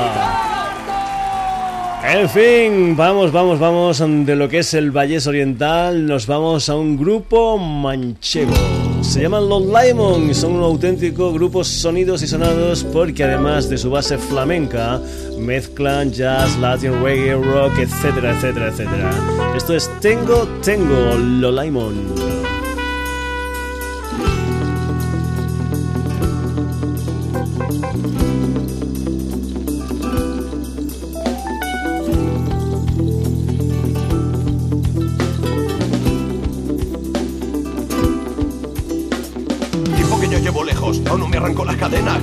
En 2.04 2.30
fin, 2.30 2.98
vamos, 2.98 3.32
vamos, 3.32 3.58
vamos 3.58 4.04
de 4.26 4.36
lo 4.36 4.50
que 4.50 4.60
es 4.60 4.74
el 4.74 4.92
Vallés 4.92 5.28
Oriental, 5.28 6.06
nos 6.06 6.28
vamos 6.28 6.68
a 6.68 6.76
un 6.76 6.98
grupo 6.98 7.58
manchego. 7.58 8.52
Se 9.02 9.22
llaman 9.22 9.48
Los 9.48 9.64
Limon 9.64 10.30
y 10.30 10.34
son 10.34 10.56
un 10.56 10.64
auténtico 10.64 11.32
grupo 11.32 11.64
sonidos 11.64 12.22
y 12.22 12.28
sonados 12.28 12.84
porque 12.84 13.24
además 13.24 13.70
de 13.70 13.78
su 13.78 13.90
base 13.90 14.18
flamenca, 14.18 15.00
mezclan 15.40 16.12
jazz, 16.12 16.58
latin, 16.58 17.02
reggae, 17.02 17.36
rock, 17.36 17.78
etcétera, 17.78 18.32
etcétera, 18.32 18.68
etcétera. 18.68 19.10
Esto 19.56 19.74
es 19.74 19.90
Tengo, 20.02 20.50
Tengo, 20.64 21.18
Los 21.18 21.64
Limon. 21.64 22.21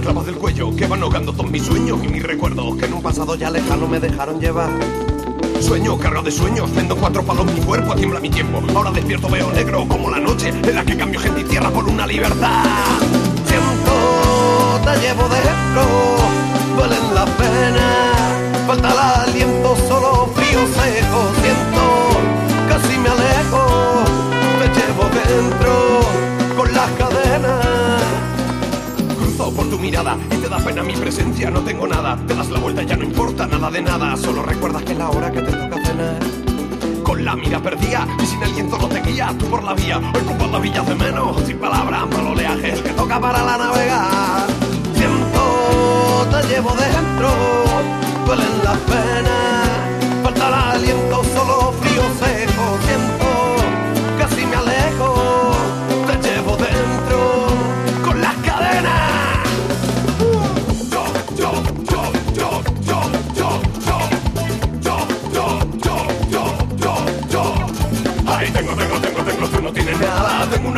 Clavas 0.01 0.27
del 0.27 0.37
cuello 0.37 0.75
que 0.75 0.87
van 0.87 1.03
ahogando 1.03 1.33
todos 1.33 1.51
mis 1.51 1.63
sueños 1.63 1.99
y 2.03 2.09
mis 2.09 2.23
recuerdos 2.23 2.77
que 2.77 2.87
en 2.87 2.95
un 2.95 3.03
pasado 3.03 3.35
ya 3.35 3.51
lejano 3.51 3.87
me 3.89 4.01
dejaron 4.01 4.41
llevar. 4.41 4.71
Sueño 5.61 5.99
cargado 5.99 6.25
de 6.25 6.31
sueños, 6.31 6.73
vendo 6.75 6.97
cuatro 6.97 7.23
palos 7.23 7.47
mi 7.47 7.61
cuerpo, 7.61 7.95
tiembla 7.95 8.21
mi 8.21 8.31
tiempo. 8.31 8.63
Ahora 8.75 8.91
despierto, 8.91 9.29
veo 9.29 9.51
negro 9.53 9.87
como 9.89 10.11
la 10.11 10.19
noche 10.19 10.49
en 10.49 10.75
la 10.75 10.85
que 10.85 10.97
cambio 10.97 11.21
gente 11.21 11.41
y 11.41 11.45
tierra 11.45 11.71
por 11.71 11.85
una 11.89 12.07
libertad. 12.07 12.65
Siento, 13.47 14.81
te 14.85 15.01
llevo 15.01 15.29
dentro, 15.29 15.85
duelen 16.77 17.15
las 17.15 17.31
penas, 17.31 18.67
falta 18.67 18.93
el 18.93 18.99
aliento, 18.99 19.77
solo 19.89 20.31
frío 20.35 20.61
seco. 20.61 21.21
Siento, 21.43 21.83
casi 22.69 22.99
me 22.99 23.09
alejo, 23.09 24.05
te 24.61 24.81
llevo 24.81 25.05
dentro 25.13 25.88
y 29.89 30.37
te 30.37 30.49
da 30.51 30.59
pena 30.59 30.83
mi 30.83 30.95
presencia. 30.95 31.51
No 31.51 31.61
tengo 31.63 31.87
nada, 31.87 32.19
te 32.27 32.35
das 32.35 32.51
la 32.51 32.59
vuelta, 32.59 32.83
ya 32.83 32.95
no 32.95 33.05
importa 33.05 33.47
nada 33.47 33.71
de 33.71 33.81
nada. 33.81 34.17
Solo 34.19 34.43
recuerdas 34.43 34.83
que 34.83 34.93
es 34.93 34.99
la 34.99 35.09
hora 35.09 35.33
que 35.33 35.41
te 35.41 35.51
toca 35.51 35.83
cenar. 35.83 36.19
Con 37.03 37.25
la 37.25 37.35
mira 37.35 37.59
perdida 37.59 38.07
y 38.23 38.27
sin 38.27 38.43
aliento 38.43 38.77
no 38.77 38.87
te 38.87 39.01
guía 39.01 39.35
tú 39.39 39.47
por 39.47 39.65
la 39.65 39.73
vía. 39.73 39.97
Ocupas 39.97 40.51
la 40.51 40.59
villa 40.59 40.83
de 40.83 40.95
menos, 40.95 41.43
sin 41.47 41.59
palabras, 41.59 42.07
mal 42.11 42.27
oleaje, 42.27 42.75
que 42.83 42.91
toca 42.91 43.19
para 43.19 43.43
la 43.43 43.57
navegar. 43.57 44.47
Siento, 44.95 46.27
te 46.33 46.49
llevo 46.49 46.71
dentro, 46.75 47.31
duelen 48.27 48.65
las 48.65 48.79
penas, 48.93 49.69
falta 50.23 50.49
el 50.49 50.55
aliento, 50.55 51.25
solo 51.35 51.73
frío 51.81 52.03
seco. 52.21 52.79
Siento, 52.85 53.28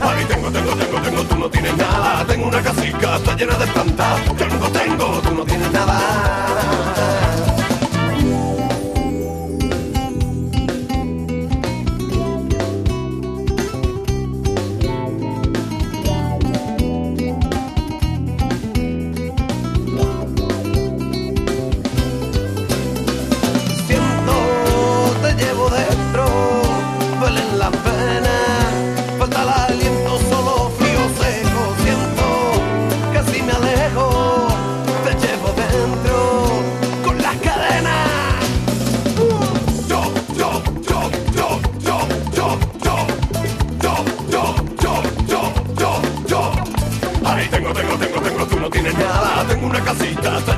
Ay, 0.00 0.24
tengo, 0.24 0.50
tengo, 0.50 0.72
tengo, 0.74 1.00
tengo, 1.00 1.22
tú 1.22 1.38
no 1.38 1.48
tienes 1.48 1.76
nada. 1.76 2.24
Tengo 2.26 2.48
una 2.48 2.62
casita, 2.62 3.16
está 3.16 3.36
llena 3.36 3.54
de 3.56 3.66
plantas. 3.68 4.24
Tengo, 4.36 4.68
tengo, 4.70 5.20
tú 5.20 5.34
no 5.34 5.44
tienes 5.44 5.46
nada. 5.46 5.47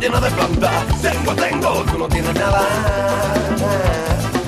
llena 0.01 0.21
de 0.21 0.31
plantas. 0.31 1.03
Tengo, 1.03 1.35
tengo, 1.35 1.85
tú 1.85 1.99
no 1.99 2.09
tienes 2.09 2.35
nada. 2.35 2.67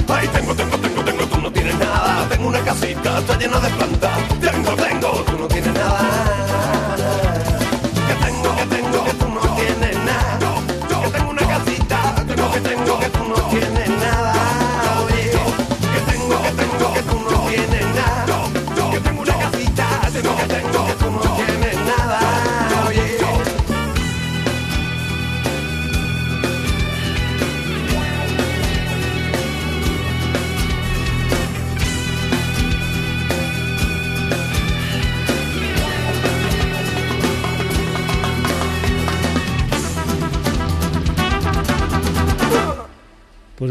Ay, 0.09 0.29
tengo, 0.29 0.55
tengo, 0.55 0.79
tengo, 0.79 1.05
tengo, 1.05 1.27
tú 1.27 1.41
no 1.41 1.53
tienes 1.53 1.79
nada. 1.79 2.27
Tengo 2.29 2.49
una 2.49 2.61
casita, 2.61 3.19
está 3.19 3.39
llena 3.39 3.61
de 3.61 3.69
plantas. 3.69 4.19
Tengo, 4.41 4.73
tengo, 4.75 5.25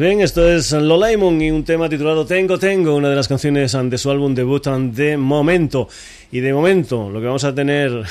bien, 0.01 0.21
esto 0.21 0.49
es 0.49 0.71
Lolaimon 0.71 1.39
y 1.41 1.51
un 1.51 1.63
tema 1.63 1.87
titulado 1.87 2.25
Tengo 2.25 2.57
Tengo, 2.57 2.95
una 2.95 3.09
de 3.09 3.15
las 3.15 3.27
canciones 3.27 3.71
de 3.71 3.97
su 3.99 4.09
álbum 4.09 4.33
debut 4.33 4.65
de 4.65 5.15
momento. 5.15 5.87
Y 6.33 6.39
de 6.39 6.53
momento, 6.53 7.09
lo 7.09 7.19
que 7.19 7.25
vamos 7.25 7.43
a 7.43 7.53
tener, 7.53 7.91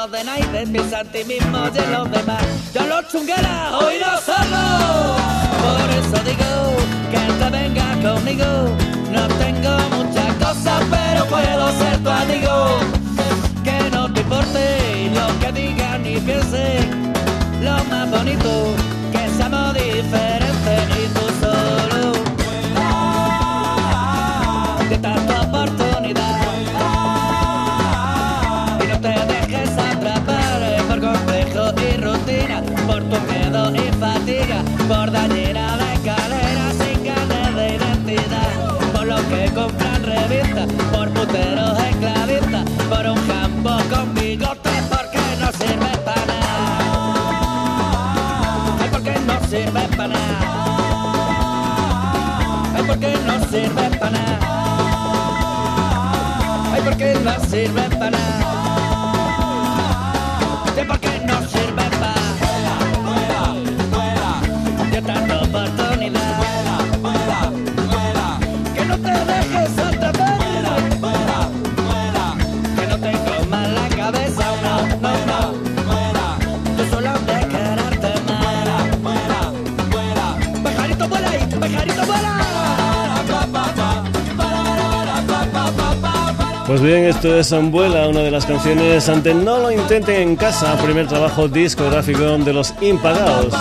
Los 0.00 0.12
de 0.12 0.24
nadie, 0.24 0.66
piensa 0.66 1.00
en 1.00 1.08
ti 1.08 1.24
mismo 1.24 1.58
y 1.74 1.78
en 1.78 1.92
los 1.92 2.10
demás. 2.10 2.42
Ya 2.72 2.86
los 2.86 3.08
chungueras, 3.08 3.72
hoy 3.74 3.96
no 3.98 4.12
somos. 4.28 5.20
Por 5.64 5.88
eso 6.00 6.24
digo 6.24 6.50
que 7.12 7.22
te 7.40 7.50
venga 7.50 7.86
conmigo. 8.06 8.46
No 9.12 9.28
tengo 9.42 9.72
muchas 9.96 10.32
cosas, 10.36 10.82
pero 10.90 11.26
puedo 11.26 11.78
ser 11.78 11.98
tu 11.98 12.08
amigo. 12.08 12.78
Que 13.62 13.90
no 13.90 14.12
te 14.12 14.20
importe 14.20 15.10
lo 15.14 15.26
que 15.40 15.52
digan 15.60 16.02
ni 16.02 16.16
piensen. 16.18 17.12
Lo 17.62 17.84
más 17.84 18.10
bonito, 18.10 18.74
que 19.12 19.28
seamos 19.36 19.74
diferentes 19.74 20.39
por 34.90 35.10
dañera 35.12 35.76
de 35.76 35.92
escalera 35.94 36.72
sin 36.80 37.04
carnet 37.04 37.54
de 37.54 37.76
identidad, 37.76 38.50
por 38.92 39.06
lo 39.06 39.16
que 39.28 39.48
compran 39.54 40.02
revistas, 40.02 40.66
por 40.90 41.08
puteros 41.10 41.78
esclavistas, 41.90 42.64
por 42.88 43.06
un 43.06 43.20
campo 43.28 43.70
con 43.88 44.12
bigote 44.14 44.70
porque 44.90 45.20
no 45.38 45.52
sirve 45.52 45.96
para 46.04 46.26
nada. 46.26 46.58
Ay, 48.80 48.88
porque 48.90 49.14
no 49.28 49.34
sirve 49.48 49.82
para 49.96 50.08
nada. 50.08 50.38
Ay, 52.74 52.82
porque 52.88 53.16
no 53.26 53.34
sirve 53.48 53.90
para 54.00 54.10
nada. 54.10 54.38
Ay, 56.72 56.82
porque 56.84 57.14
no 57.24 57.34
sirve 57.48 57.82
para 57.96 58.10
nada. 58.10 58.49
Pues 86.70 86.82
bien, 86.82 87.02
esto 87.02 87.36
es 87.36 87.52
Ambuela, 87.52 88.06
una 88.06 88.20
de 88.20 88.30
las 88.30 88.46
canciones 88.46 89.08
ante 89.08 89.34
No 89.34 89.58
lo 89.58 89.72
intenten 89.72 90.28
en 90.28 90.36
casa, 90.36 90.80
primer 90.80 91.08
trabajo 91.08 91.48
discográfico 91.48 92.38
de 92.38 92.52
los 92.52 92.72
impagados. 92.80 93.52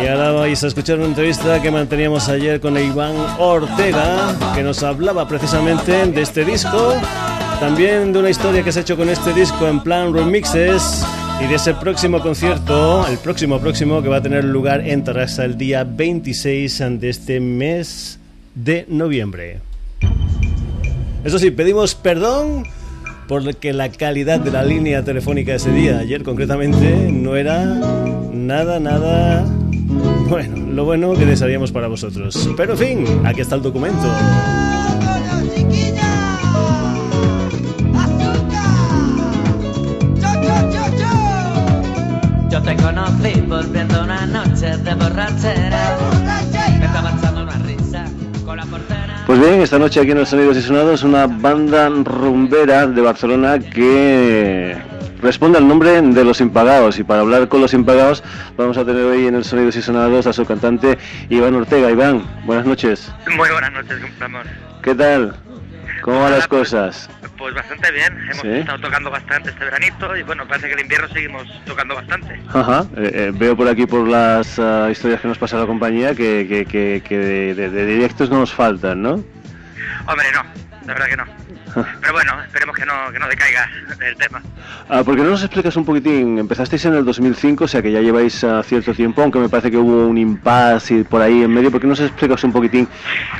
Y 0.00 0.06
ahora 0.06 0.30
vais 0.30 0.62
a 0.62 0.68
escuchar 0.68 0.98
una 0.98 1.06
entrevista 1.06 1.60
que 1.60 1.72
manteníamos 1.72 2.28
ayer 2.28 2.60
con 2.60 2.78
Iván 2.78 3.16
Ortega, 3.40 4.32
que 4.54 4.62
nos 4.62 4.84
hablaba 4.84 5.26
precisamente 5.26 6.06
de 6.06 6.22
este 6.22 6.44
disco, 6.44 6.94
también 7.58 8.12
de 8.12 8.20
una 8.20 8.30
historia 8.30 8.62
que 8.62 8.70
se 8.70 8.78
ha 8.78 8.82
hecho 8.82 8.96
con 8.96 9.08
este 9.08 9.32
disco 9.32 9.66
en 9.66 9.82
plan 9.82 10.14
remixes 10.14 11.04
y 11.42 11.48
de 11.48 11.56
ese 11.56 11.74
próximo 11.74 12.22
concierto, 12.22 13.08
el 13.08 13.18
próximo 13.18 13.58
próximo 13.58 14.00
que 14.04 14.08
va 14.08 14.18
a 14.18 14.22
tener 14.22 14.44
lugar 14.44 14.86
en 14.86 15.02
Tarrasa 15.02 15.44
el 15.44 15.58
día 15.58 15.82
26 15.82 16.80
de 17.00 17.10
este 17.10 17.40
mes 17.40 18.20
de 18.54 18.86
noviembre. 18.88 19.73
Eso 21.24 21.38
sí, 21.38 21.50
pedimos 21.50 21.94
perdón 21.94 22.64
porque 23.28 23.72
la 23.72 23.90
calidad 23.90 24.40
de 24.40 24.50
la 24.50 24.62
línea 24.62 25.02
telefónica 25.02 25.54
ese 25.54 25.70
día, 25.70 25.98
ayer 25.98 26.22
concretamente, 26.22 27.10
no 27.10 27.34
era 27.36 27.64
nada, 27.64 28.78
nada... 28.78 29.46
Bueno, 30.28 30.72
lo 30.72 30.84
bueno 30.84 31.14
que 31.14 31.24
desearíamos 31.24 31.72
para 31.72 31.88
vosotros. 31.88 32.50
Pero 32.56 32.72
en 32.72 32.78
fin, 32.78 33.22
aquí 33.24 33.40
está 33.40 33.54
el 33.54 33.62
documento. 33.62 34.06
Yo 42.50 42.62
te 42.62 42.76
conocí 42.76 43.40
volviendo 43.48 44.02
una 44.02 44.26
noche 44.26 44.76
de 44.76 44.94
borrachera. 44.94 45.98
Me 46.78 46.86
estaba 46.86 47.10
echando 47.16 47.43
Pues 49.26 49.40
bien, 49.40 49.62
esta 49.62 49.78
noche 49.78 50.00
aquí 50.00 50.10
en 50.10 50.18
los 50.18 50.28
Sonidos 50.28 50.58
y 50.58 50.60
Sonados, 50.60 51.02
una 51.02 51.26
banda 51.26 51.88
rumbera 51.88 52.86
de 52.86 53.00
Barcelona 53.00 53.58
que 53.58 54.76
responde 55.22 55.56
al 55.56 55.66
nombre 55.66 56.02
de 56.02 56.24
Los 56.24 56.42
Impagados. 56.42 56.98
Y 56.98 57.04
para 57.04 57.22
hablar 57.22 57.48
con 57.48 57.62
Los 57.62 57.72
Impagados, 57.72 58.22
vamos 58.58 58.76
a 58.76 58.84
tener 58.84 59.02
hoy 59.02 59.26
en 59.26 59.34
el 59.34 59.44
Sonidos 59.44 59.76
y 59.76 59.82
Sonados 59.82 60.26
a 60.26 60.34
su 60.34 60.44
cantante 60.44 60.98
Iván 61.30 61.54
Ortega. 61.54 61.90
Iván, 61.90 62.22
buenas 62.44 62.66
noches. 62.66 63.10
Muy 63.34 63.48
buenas 63.48 63.72
noches, 63.72 63.96
amor. 64.20 64.44
¿Qué 64.82 64.94
tal? 64.94 65.34
¿Cómo 66.04 66.20
van 66.20 66.32
las 66.32 66.46
pues- 66.48 66.68
cosas? 66.68 67.08
Pues 67.38 67.54
bastante 67.54 67.90
bien. 67.92 68.12
Hemos 68.30 68.42
¿Sí? 68.42 68.48
estado 68.48 68.78
tocando 68.78 69.10
bastante 69.10 69.48
este 69.50 69.64
veranito 69.64 70.14
y 70.16 70.22
bueno, 70.22 70.46
parece 70.46 70.68
que 70.68 70.74
el 70.74 70.80
invierno 70.80 71.08
seguimos 71.08 71.42
tocando 71.64 71.94
bastante. 71.94 72.38
Ajá, 72.52 72.84
eh, 72.96 73.10
eh, 73.14 73.32
veo 73.34 73.56
por 73.56 73.66
aquí 73.68 73.86
por 73.86 74.06
las 74.06 74.58
ah, 74.58 74.88
historias 74.90 75.20
que 75.22 75.28
nos 75.28 75.38
pasa 75.38 75.56
la 75.58 75.66
compañía 75.66 76.14
que, 76.14 76.46
que, 76.46 76.66
que, 76.66 77.02
que 77.06 77.18
de, 77.18 77.54
de- 77.54 77.70
de 77.70 77.86
directos 77.86 78.28
no 78.28 78.38
nos 78.40 78.52
faltan, 78.52 79.00
¿no? 79.02 79.12
Hombre, 80.06 80.26
no, 80.34 80.42
la 80.86 80.92
verdad 80.94 81.06
que 81.08 81.16
no. 81.16 81.24
Pero 82.00 82.12
bueno, 82.12 82.40
esperemos 82.42 82.76
que 82.76 82.84
no, 82.86 83.10
que 83.12 83.18
no 83.18 83.28
decaiga 83.28 83.68
el 84.00 84.16
tema. 84.16 84.40
Ah, 84.88 85.02
¿Por 85.04 85.16
qué 85.16 85.22
no 85.22 85.30
nos 85.30 85.42
explicas 85.42 85.74
un 85.76 85.84
poquitín? 85.84 86.38
Empezasteis 86.38 86.84
en 86.84 86.94
el 86.94 87.04
2005, 87.04 87.64
o 87.64 87.68
sea 87.68 87.82
que 87.82 87.90
ya 87.90 88.00
lleváis 88.00 88.44
ah, 88.44 88.62
cierto 88.62 88.94
tiempo, 88.94 89.22
aunque 89.22 89.38
me 89.40 89.48
parece 89.48 89.70
que 89.70 89.76
hubo 89.76 90.06
un 90.06 90.16
impasse 90.18 90.94
y 90.98 91.04
por 91.04 91.20
ahí 91.22 91.42
en 91.42 91.52
medio. 91.52 91.70
¿Por 91.70 91.80
qué 91.80 91.86
no 91.86 91.92
nos 91.92 92.00
explicas 92.00 92.44
un 92.44 92.52
poquitín 92.52 92.86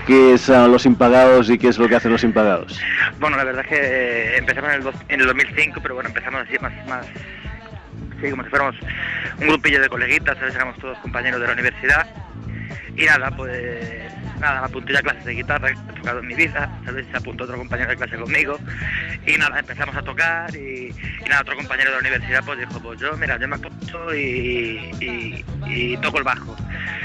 qué 0.06 0.34
es 0.34 0.48
ah, 0.50 0.66
los 0.66 0.84
impagados 0.86 1.48
y 1.50 1.58
qué 1.58 1.68
es 1.68 1.78
lo 1.78 1.88
que 1.88 1.94
hacen 1.96 2.10
los 2.12 2.24
impagados? 2.24 2.80
Bueno, 3.20 3.36
la 3.36 3.44
verdad 3.44 3.62
es 3.62 3.68
que 3.68 3.76
eh, 3.80 4.36
empezamos 4.38 4.70
en 4.70 4.76
el, 4.76 4.82
dos- 4.82 4.94
en 5.08 5.20
el 5.20 5.26
2005, 5.26 5.80
pero 5.82 5.94
bueno, 5.94 6.08
empezamos 6.08 6.40
así 6.42 6.58
más, 6.60 6.72
más, 6.88 7.06
sí, 8.20 8.30
como 8.30 8.42
si 8.42 8.50
fuéramos 8.50 8.74
un 9.40 9.46
grupillo 9.48 9.80
de 9.80 9.88
coleguitas, 9.88 10.36
¿sabes? 10.38 10.54
Éramos 10.54 10.76
todos 10.78 10.98
compañeros 10.98 11.40
de 11.40 11.46
la 11.46 11.52
universidad. 11.52 12.06
Y 12.96 13.04
nada, 13.04 13.30
pues 13.36 13.52
nada, 14.40 14.64
apunté 14.64 14.92
ya 14.92 14.98
a 14.98 15.02
clases 15.02 15.24
de 15.24 15.34
guitarra, 15.34 15.68
que 15.68 15.78
he 15.78 15.94
tocado 15.94 16.20
en 16.20 16.26
mi 16.26 16.34
vida, 16.34 16.70
¿sabes? 16.84 17.06
Se 17.10 17.16
apuntó 17.16 17.44
otro 17.44 17.56
compañero 17.56 17.90
de 17.90 17.96
clase 17.96 18.16
conmigo. 18.16 18.58
Y 19.26 19.36
nada, 19.36 19.58
empezamos 19.58 19.96
a 19.96 20.02
tocar 20.02 20.54
y, 20.54 20.92
y 21.24 21.28
nada, 21.28 21.42
otro 21.42 21.56
compañero 21.56 21.90
de 21.90 21.96
la 21.96 22.00
universidad 22.00 22.44
pues 22.44 22.58
dijo, 22.58 22.80
pues 22.80 23.00
yo, 23.00 23.16
mira, 23.16 23.38
yo 23.38 23.48
me 23.48 23.56
apunto 23.56 24.14
y, 24.14 24.90
y, 25.00 25.44
y 25.66 25.96
toco 25.98 26.18
el 26.18 26.24
bajo. 26.24 26.56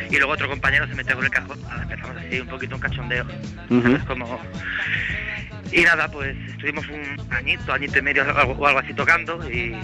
Y 0.09 0.17
luego 0.17 0.33
otro 0.33 0.49
compañero 0.49 0.87
se 0.87 0.95
metió 0.95 1.15
con 1.15 1.25
el 1.25 1.31
cajón, 1.31 1.61
nada, 1.63 1.83
empezamos 1.83 2.17
así 2.17 2.39
un 2.39 2.47
poquito 2.47 2.75
un 2.75 2.81
cachondeo. 2.81 3.25
¿sabes? 3.69 4.03
Como... 4.05 4.39
Y 5.71 5.81
nada, 5.81 6.09
pues 6.09 6.35
estuvimos 6.49 6.85
un 6.87 7.33
añito, 7.33 7.71
añito 7.71 7.99
y 7.99 8.01
medio 8.01 8.23
o 8.23 8.67
algo, 8.67 8.79
así 8.79 8.93
tocando 8.93 9.39
y, 9.49 9.75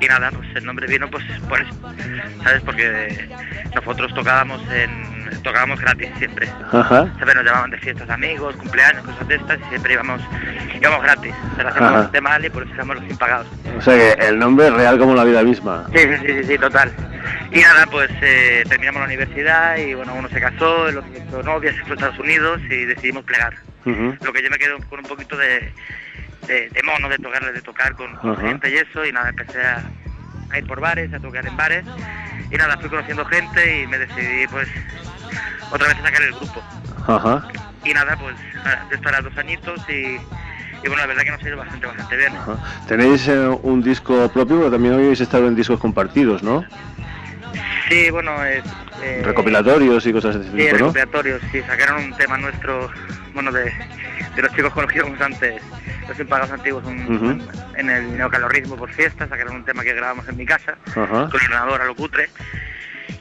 y 0.00 0.06
nada, 0.06 0.30
pues 0.30 0.48
el 0.54 0.64
nombre 0.64 0.86
vino 0.86 1.08
pues 1.10 1.24
por 1.48 1.60
eso, 1.60 1.72
¿sabes? 2.42 2.62
Porque 2.62 3.28
nosotros 3.74 4.14
tocábamos 4.14 4.60
en 4.72 5.16
tocábamos 5.42 5.80
gratis 5.80 6.08
siempre. 6.18 6.48
Ajá. 6.72 7.08
¿Sabes? 7.18 7.34
Nos 7.34 7.44
llamaban 7.44 7.70
de 7.70 7.78
fiestas 7.78 8.08
de 8.08 8.14
amigos, 8.14 8.56
cumpleaños, 8.56 9.04
cosas 9.04 9.28
de 9.28 9.34
estas 9.36 9.58
y 9.60 9.64
siempre 9.68 9.92
íbamos, 9.92 10.20
íbamos 10.80 11.02
gratis. 11.02 11.34
Se 11.56 11.62
lo 11.62 11.68
hacíamos 11.68 11.92
bastante 11.92 12.20
mal 12.20 12.44
y 12.44 12.50
por 12.50 12.62
eso 12.64 12.74
éramos 12.74 12.96
los 12.96 13.10
impagados. 13.10 13.46
O 13.76 13.80
sea 13.80 13.94
que 13.94 14.26
el 14.26 14.38
nombre 14.38 14.68
es 14.68 14.72
real 14.72 14.98
como 14.98 15.14
la 15.14 15.24
vida 15.24 15.42
misma. 15.42 15.86
Sí, 15.94 15.98
sí, 15.98 16.16
sí, 16.20 16.26
sí, 16.26 16.44
sí, 16.44 16.58
total. 16.58 16.92
Y 17.52 17.60
nada, 17.60 17.86
pues 17.86 18.10
eh, 18.22 18.64
terminamos 18.68 19.00
la 19.00 19.06
universidad 19.06 19.76
y 19.76 19.94
bueno, 19.94 20.14
uno 20.14 20.28
se 20.28 20.40
casó, 20.40 20.88
el 20.88 20.98
otro 20.98 21.10
hizo 21.16 21.42
novia, 21.42 21.72
se 21.72 21.80
fue 21.82 21.92
a 21.92 21.94
Estados 21.94 22.18
Unidos 22.18 22.60
y 22.68 22.84
decidimos 22.84 23.24
plegar. 23.24 23.54
Lo 23.86 24.32
que 24.32 24.42
yo 24.42 24.50
me 24.50 24.58
quedo 24.58 24.78
con 24.88 24.98
un 24.98 25.06
poquito 25.06 25.36
de, 25.36 25.72
de, 26.46 26.68
de 26.70 26.82
mono, 26.82 27.08
de 27.08 27.18
tocar, 27.18 27.52
de 27.52 27.62
tocar 27.62 27.94
con, 27.94 28.36
gente 28.38 28.70
y 28.70 28.74
eso, 28.74 29.04
y 29.04 29.12
nada, 29.12 29.28
empecé 29.28 29.62
a, 29.62 29.82
a 30.50 30.58
ir 30.58 30.66
por 30.66 30.80
bares, 30.80 31.12
a 31.12 31.20
tocar 31.20 31.46
en 31.46 31.56
bares, 31.56 31.84
y 32.50 32.56
nada, 32.56 32.76
fui 32.78 32.88
conociendo 32.88 33.24
gente 33.26 33.82
y 33.82 33.86
me 33.86 33.98
decidí 33.98 34.46
pues 34.48 34.68
otra 35.70 35.88
vez 35.88 35.96
a 35.98 36.02
sacar 36.02 36.22
el 36.22 36.32
grupo. 36.34 36.62
Ajá. 37.06 37.48
Y 37.84 37.94
nada, 37.94 38.16
pues 38.16 38.34
de 38.90 38.96
estar 38.96 39.14
a 39.14 39.20
dos 39.20 39.36
añitos 39.38 39.80
y, 39.88 39.92
y 39.92 40.88
bueno, 40.88 40.96
la 40.96 41.06
verdad 41.06 41.22
que 41.22 41.30
nos 41.30 41.42
ha 41.42 41.48
ido 41.48 41.56
bastante, 41.56 41.86
bastante 41.86 42.16
bien. 42.16 42.36
Ajá. 42.36 42.56
Tenéis 42.88 43.28
eh, 43.28 43.48
un 43.62 43.82
disco 43.82 44.28
propio, 44.32 44.58
pero 44.58 44.70
también 44.70 44.94
habéis 44.94 45.20
estado 45.20 45.46
en 45.46 45.54
discos 45.54 45.78
compartidos, 45.78 46.42
¿no? 46.42 46.64
Sí, 47.88 48.10
bueno, 48.10 48.44
es... 48.44 48.64
eh, 49.02 49.22
Recopilatorios 49.24 50.06
y 50.06 50.12
cosas 50.12 50.34
de 50.36 50.40
ese 50.42 50.50
Sí, 50.50 50.56
tipo, 50.56 50.70
¿no? 50.72 50.78
recopilatorios, 50.78 51.40
sí, 51.52 51.60
sacaron 51.62 52.04
un 52.04 52.16
tema 52.16 52.36
nuestro, 52.38 52.90
bueno, 53.34 53.52
de, 53.52 53.64
de 53.64 54.42
los 54.42 54.52
chicos 54.54 54.72
con 54.72 54.82
los 54.84 54.92
que 54.92 54.98
íbamos 54.98 55.20
antes, 55.20 55.62
los 56.08 56.18
impagados 56.18 56.50
antiguos, 56.52 56.84
un- 56.84 57.46
en 57.76 57.90
el 57.90 58.16
neocalorismo 58.16 58.76
por 58.76 58.90
fiesta, 58.90 59.28
sacaron 59.28 59.56
un 59.56 59.64
tema 59.64 59.82
que 59.82 59.92
grabamos 59.94 60.28
en 60.28 60.36
mi 60.36 60.46
casa, 60.46 60.76
Ajá. 60.88 61.06
con 61.06 61.40
el 61.40 61.46
ordenador 61.46 61.82
a 61.82 61.84
lo 61.86 61.94
cutre, 61.94 62.28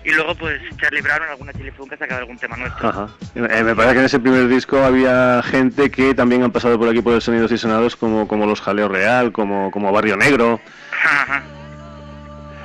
y 0.03 0.11
luego 0.11 0.35
pues 0.35 0.61
Charlie 0.77 1.01
Brown 1.01 1.23
en 1.23 1.29
alguna 1.29 1.51
chilifunca 1.53 1.97
sacaba 1.97 2.19
algún 2.21 2.37
tema 2.37 2.55
nuestro. 2.57 2.89
Ajá. 2.89 3.07
Eh, 3.35 3.63
me 3.63 3.75
parece 3.75 3.93
que 3.93 3.99
en 3.99 4.05
ese 4.05 4.19
primer 4.19 4.47
disco 4.47 4.83
había 4.83 5.41
gente 5.43 5.89
que 5.91 6.13
también 6.13 6.43
han 6.43 6.51
pasado 6.51 6.77
por 6.79 6.87
aquí 6.89 7.01
por 7.01 7.13
el 7.13 7.21
Sonidos 7.21 7.51
y 7.51 7.57
Sonados, 7.57 7.95
como, 7.95 8.27
como 8.27 8.45
Los 8.45 8.61
Jaleo 8.61 8.87
Real, 8.87 9.31
como, 9.31 9.71
como 9.71 9.91
Barrio 9.91 10.15
Negro. 10.15 10.59
Ajá. 11.03 11.43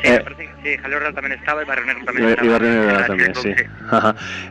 Sí, 0.02 0.08
Eh, 0.08 0.12
me 0.12 0.20
parece 0.20 0.42
que 0.62 0.76
sí, 0.76 0.78
Jaleo 0.82 1.12
también 1.14 1.38
estaba 1.38 1.62
y 1.62 1.66
Barrio 1.66 1.84
también 2.04 2.28
estaba. 2.28 2.46
y 2.46 2.48
Barrio 2.48 3.06
también, 3.06 3.34
sí. 3.34 3.54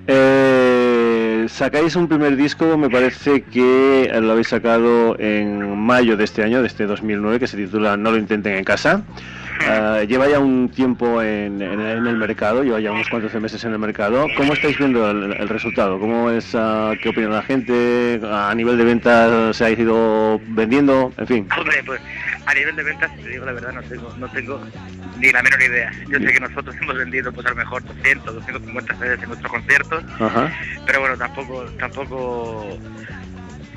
Eh, 0.08 1.46
sacáis 1.48 1.96
un 1.96 2.08
primer 2.08 2.36
disco, 2.36 2.78
me 2.78 2.90
parece 2.90 3.42
que 3.44 4.12
lo 4.22 4.32
habéis 4.32 4.48
sacado 4.50 5.18
en 5.20 5.78
mayo 5.78 6.18
de 6.18 6.24
este 6.24 6.44
año, 6.44 6.62
de 6.62 6.68
este 6.68 6.86
2009, 6.86 7.40
que 7.40 7.48
se 7.48 7.58
titula 7.58 7.98
No 7.98 8.12
lo 8.12 8.18
intenten 8.18 8.56
en 8.56 8.64
casa. 8.64 9.02
Ah, 9.68 10.04
lleva 10.08 10.28
ya 10.30 10.40
un 10.40 10.70
tiempo 10.70 11.22
en, 11.22 11.62
en- 11.62 11.80
en 11.82 12.08
el 12.08 12.16
mercado, 12.18 12.64
lleva 12.64 12.80
ya 12.80 12.92
unos 12.92 13.10
cuantos 13.10 13.34
meses 13.36 13.64
en 13.66 13.74
el 13.74 13.80
mercado. 13.80 14.28
¿Cómo 14.38 14.54
estáis 14.54 14.78
viendo 14.78 15.10
el, 15.10 15.34
el 15.34 15.50
resultado? 15.50 16.00
¿Cómo 16.00 16.32
es, 16.32 16.56
ah, 16.56 16.94
qué 17.02 17.10
opina 17.10 17.30
la 17.30 17.42
gente? 17.42 18.20
¿A 18.24 18.54
nivel 18.56 18.78
de 18.78 18.84
ventas 18.86 19.56
se 19.56 19.66
ha 19.66 19.70
ido 19.72 20.40
vendiendo? 20.48 21.12
En 21.18 21.28
fin. 21.28 21.48
Hombre, 21.58 21.84
pues 21.86 22.02
a 22.46 22.54
nivel 22.54 22.76
de 22.76 22.84
ventas, 22.84 23.12
te 23.16 23.30
digo 23.30 23.46
la 23.46 23.52
verdad, 23.52 23.74
no 23.74 23.82
tengo, 23.84 24.14
no 24.18 24.28
tengo 24.30 24.62
ni 25.20 25.32
la 25.32 25.44
menor 25.44 25.62
idea. 25.62 25.92
Yo 26.08 26.18
sé 26.20 26.26
que 26.34 26.40
nosotros 26.40 26.76
hemos 26.82 26.98
vendido 26.98 27.32
pues 27.32 27.46
a 27.46 27.50
lo 27.52 27.56
mejor 27.58 27.84
200, 27.84 28.34
250 28.36 28.96
CDs 28.96 29.22
en 29.22 29.28
nuestros 29.30 29.52
conciertos, 29.52 30.04
Ajá. 30.20 30.52
pero 30.86 31.00
bueno, 31.02 31.18
tampoco, 31.18 31.66
tampoco, 31.78 32.78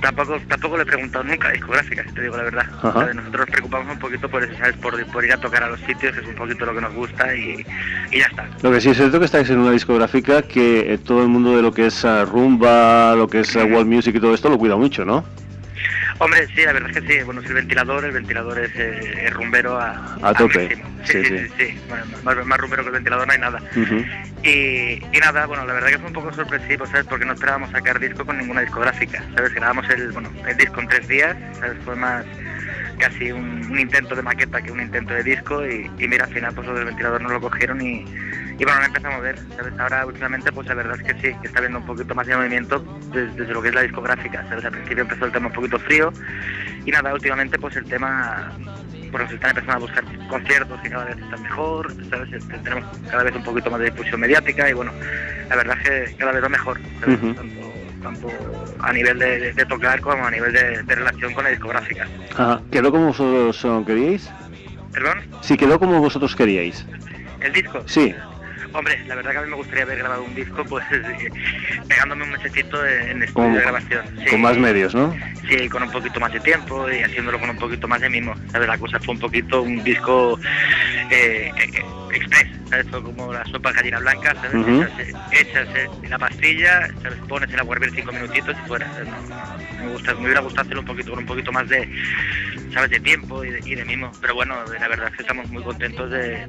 tampoco, 0.03 0.39
tampoco 0.49 0.77
le 0.77 0.83
he 0.83 0.87
preguntado 0.87 1.25
nunca 1.25 1.49
a 1.49 1.53
discográficas, 1.53 2.07
si 2.09 2.15
te 2.15 2.23
digo 2.23 2.37
la 2.37 2.43
verdad. 2.43 2.67
¿Sabes? 2.83 3.15
Nosotros 3.15 3.47
nos 3.47 3.51
preocupamos 3.51 3.93
un 3.95 3.99
poquito 3.99 4.29
por 4.29 4.43
eso, 4.43 4.53
¿sabes? 4.59 4.77
Por, 4.77 5.07
por 5.07 5.25
ir 5.25 5.33
a 5.33 5.39
tocar 5.39 5.63
a 5.63 5.71
los 5.71 5.81
sitios, 5.81 6.17
es 6.17 6.27
un 6.27 6.35
poquito 6.35 6.67
lo 6.67 6.75
que 6.75 6.81
nos 6.81 6.93
gusta 6.93 7.35
y, 7.35 7.65
y 8.11 8.19
ya 8.19 8.27
está. 8.27 8.47
Lo 8.63 8.73
que 8.73 8.81
sí 8.81 8.91
es 8.91 8.97
cierto 8.97 9.19
que 9.19 9.25
estáis 9.25 9.49
en 9.49 9.61
una 9.61 9.71
discográfica 9.71 10.43
que 10.43 10.93
eh, 10.93 10.99
todo 10.99 11.23
el 11.23 11.29
mundo 11.29 11.57
de 11.57 11.63
lo 11.63 11.73
que 11.73 11.87
es 11.87 12.05
ah, 12.05 12.25
rumba, 12.25 13.15
lo 13.17 13.29
que 13.29 13.41
es 13.41 13.57
ah, 13.57 13.65
world 13.65 13.87
music 13.87 14.17
y 14.17 14.21
todo 14.21 14.35
esto 14.35 14.51
lo 14.51 14.59
cuida 14.59 14.77
mucho, 14.77 15.05
¿no? 15.05 15.25
Hombre, 16.19 16.47
sí, 16.55 16.63
la 16.65 16.73
verdad 16.73 16.91
es 16.91 17.01
que 17.01 17.13
sí. 17.19 17.23
Bueno, 17.25 17.41
es 17.41 17.47
el 17.49 17.55
ventilador, 17.55 18.05
el 18.05 18.13
ventilador 18.13 18.59
es, 18.59 18.71
eh, 18.77 19.31
rumbero 19.31 19.79
a, 19.79 20.17
A 20.23 20.35
tope. 20.35 20.69
Sí, 20.69 20.83
Sí, 21.05 21.25
sí, 21.25 21.49
sí. 21.59 21.81
Bueno, 21.89 22.05
Más, 22.23 22.47
más 22.47 22.59
rumbero 22.59 22.83
que 22.85 22.89
el 22.91 22.95
ventilador 22.95 23.27
no 23.27 23.33
hay 23.33 23.39
nada. 23.41 23.61
Y, 24.45 25.05
y 25.13 25.19
nada, 25.21 25.47
bueno, 25.47 25.67
la 25.67 25.73
verdad 25.75 25.89
que 25.89 25.99
fue 25.99 26.07
un 26.09 26.13
poco 26.13 26.33
sorpresivo, 26.33 26.87
¿sabes? 26.87 27.07
Porque 27.07 27.25
no 27.25 27.33
esperábamos 27.33 27.71
sacar 27.71 27.99
disco 27.99 28.25
con 28.25 28.39
ninguna 28.39 28.61
discográfica, 28.61 29.23
¿sabes? 29.35 29.53
Grabamos 29.55 29.89
el, 29.91 30.13
bueno, 30.13 30.31
el 30.47 30.57
disco 30.57 30.81
en 30.81 30.89
tres 30.89 31.09
días, 31.09 31.37
¿sabes? 31.59 31.77
Fue 31.85 31.97
más 31.97 32.25
casi 32.99 33.33
un, 33.33 33.67
un 33.71 33.79
intento 33.79 34.15
de 34.15 34.23
maqueta 34.23 34.61
que 34.63 34.71
un 34.73 34.81
intento 34.81 35.15
de 35.15 35.23
disco 35.23 35.67
y, 35.67 35.91
y 35.99 36.09
mira, 36.09 36.25
al 36.25 36.33
final 36.33 36.55
pues 36.55 36.67
lo 36.67 36.75
del 36.75 36.85
ventilador 36.87 37.21
no 37.21 37.29
lo 37.31 37.41
cogieron 37.41 37.81
y, 37.81 38.05
y 38.59 38.65
bueno, 38.65 38.81
lo 38.81 38.87
empezamos 38.87 39.19
a 39.19 39.21
ver, 39.21 39.39
¿sabes? 39.57 39.73
Ahora 39.79 40.07
últimamente 40.07 40.53
pues 40.53 40.67
la 40.69 40.75
verdad 40.75 40.97
es 41.01 41.03
que 41.03 41.15
sí, 41.21 41.37
que 41.41 41.47
está 41.47 41.59
habiendo 41.59 41.79
un 41.79 41.87
poquito 41.87 42.15
más 42.15 42.27
de 42.27 42.37
movimiento 42.37 42.79
desde, 43.13 43.35
desde 43.37 43.53
lo 43.53 43.63
que 43.63 43.69
es 43.69 43.75
la 43.75 43.83
discográfica, 43.83 44.45
¿sabes? 44.49 44.65
Al 44.65 44.73
principio 44.73 45.03
empezó 45.03 45.25
el 45.25 45.33
tema 45.33 45.47
un 45.49 45.53
poquito 45.53 45.79
frío 45.79 46.13
y 46.85 46.91
nada, 46.91 47.13
últimamente 47.13 47.59
pues 47.59 47.77
el 47.77 47.85
tema 47.85 48.53
pues 49.11 49.25
nos 49.25 49.33
están 49.33 49.51
empezando 49.51 49.75
a 49.75 49.79
buscar 49.79 50.05
conciertos 50.29 50.81
que 50.81 50.89
cada 50.89 51.05
vez 51.05 51.19
están 51.19 51.43
mejor, 51.43 51.95
¿sabes? 52.09 52.33
Este, 52.33 52.59
Tenemos 52.59 52.85
cada 53.11 53.23
vez 53.23 53.35
un 53.37 53.45
poquito 53.45 53.71
más 53.71 53.81
de 53.81 53.91
difusión 53.91 54.21
mediática 54.21 54.71
y 54.71 54.73
bueno, 54.73 54.93
la 55.49 55.57
verdad 55.57 55.77
es 55.83 56.11
que 56.11 56.17
cada 56.17 56.33
vez 56.33 56.43
va 56.43 56.49
mejor, 56.49 56.81
¿sabes? 57.01 57.19
Ujú. 57.19 57.35
tanto, 57.35 57.72
tanto 58.03 58.29
a 58.81 58.93
nivel 58.93 59.19
de, 59.19 59.39
de- 59.39 59.53
de 59.53 59.67
tocar 59.67 60.01
como 60.01 60.27
a 60.27 60.31
nivel 60.31 60.53
de, 60.53 60.83
de 60.83 60.95
relación 60.95 61.33
con 61.35 61.45
la 61.45 61.51
discográfica. 61.51 62.07
Ajá. 62.33 62.61
¿Quedó 62.71 62.91
como 62.91 63.07
vosotros 63.07 63.65
eh, 63.65 63.83
queríais? 63.87 64.31
¿Perdón? 64.93 65.19
Sí, 65.41 65.57
quedó 65.57 65.79
como 65.79 65.99
vosotros 66.01 66.35
queríais. 66.37 66.85
¿El 67.41 67.53
disco? 67.53 67.83
Sí. 67.87 68.15
Hombre, 68.73 68.99
la 69.07 69.15
verdad 69.15 69.33
que 69.33 69.39
a 69.39 69.43
mí 69.43 69.51
me 69.51 69.57
gustaría 69.57 69.83
haber 69.85 69.99
grabado 69.99 70.25
un 70.25 70.35
disco 70.35 70.65
pues 70.65 70.85
eh, 70.93 71.31
pegándome 71.89 72.25
un 72.25 72.31
mesecito 72.33 72.85
en 72.87 73.23
estudio 73.23 73.49
Con, 73.49 73.55
de 73.55 73.61
grabación. 73.61 74.05
Sí. 74.19 74.25
con 74.31 74.41
más 74.41 74.57
medios, 74.57 74.95
¿no? 74.95 75.15
Sí, 75.49 75.69
con 75.69 75.83
un 75.83 75.91
poquito 75.91 76.21
más 76.21 76.33
de 76.33 76.41
tiempo 76.41 76.91
y 76.91 77.03
haciéndolo 77.03 77.39
con 77.39 77.51
un 77.51 77.59
poquito 77.59 77.87
más 77.89 78.01
de 78.01 78.09
mimo. 78.09 78.35
¿Sabes? 78.51 78.69
La 78.69 78.79
cosa 78.79 78.99
fue 79.01 79.15
un 79.15 79.21
poquito 79.21 79.63
un 79.63 79.83
disco 79.85 80.39
eh, 81.11 81.51
eh, 81.57 81.85
express, 82.15 82.49
¿sabes? 82.71 82.87
Fue 82.89 83.03
como 83.03 83.33
la 83.33 83.45
sopa 83.47 83.73
gallina 83.73 83.99
blanca, 83.99 84.35
¿sabes? 84.35 84.67
Echas, 84.67 84.99
eh, 85.01 85.13
echas, 85.33 85.69
eh, 85.75 85.89
la 86.09 86.19
pastilla, 86.19 86.89
¿sabes? 87.03 87.19
Pones 87.29 87.53
en 87.53 87.61
agua 87.61 87.75
a 87.75 87.79
hervir 87.79 87.93
cinco 87.95 88.13
minutitos 88.13 88.57
y 88.65 88.69
fuera. 88.69 88.91
me, 89.81 89.93
gusta, 89.93 90.15
me 90.15 90.25
hubiera 90.25 90.41
gustado 90.41 90.63
hacerlo 90.63 90.81
un 90.81 90.87
poquito 90.87 91.11
con 91.11 91.19
un 91.21 91.27
poquito 91.27 91.53
más 91.53 91.69
de, 91.69 91.89
¿sabes? 92.73 92.91
De 92.91 93.01
tiempo 93.01 93.45
y 93.45 93.51
de, 93.51 93.61
y 93.65 93.75
de 93.75 93.85
mimo. 93.85 94.11
Pero 94.21 94.35
bueno, 94.35 94.57
la 94.79 94.89
verdad 94.89 95.09
es 95.09 95.17
que 95.17 95.23
estamos 95.23 95.49
muy 95.51 95.63
contentos 95.63 96.11
de 96.11 96.47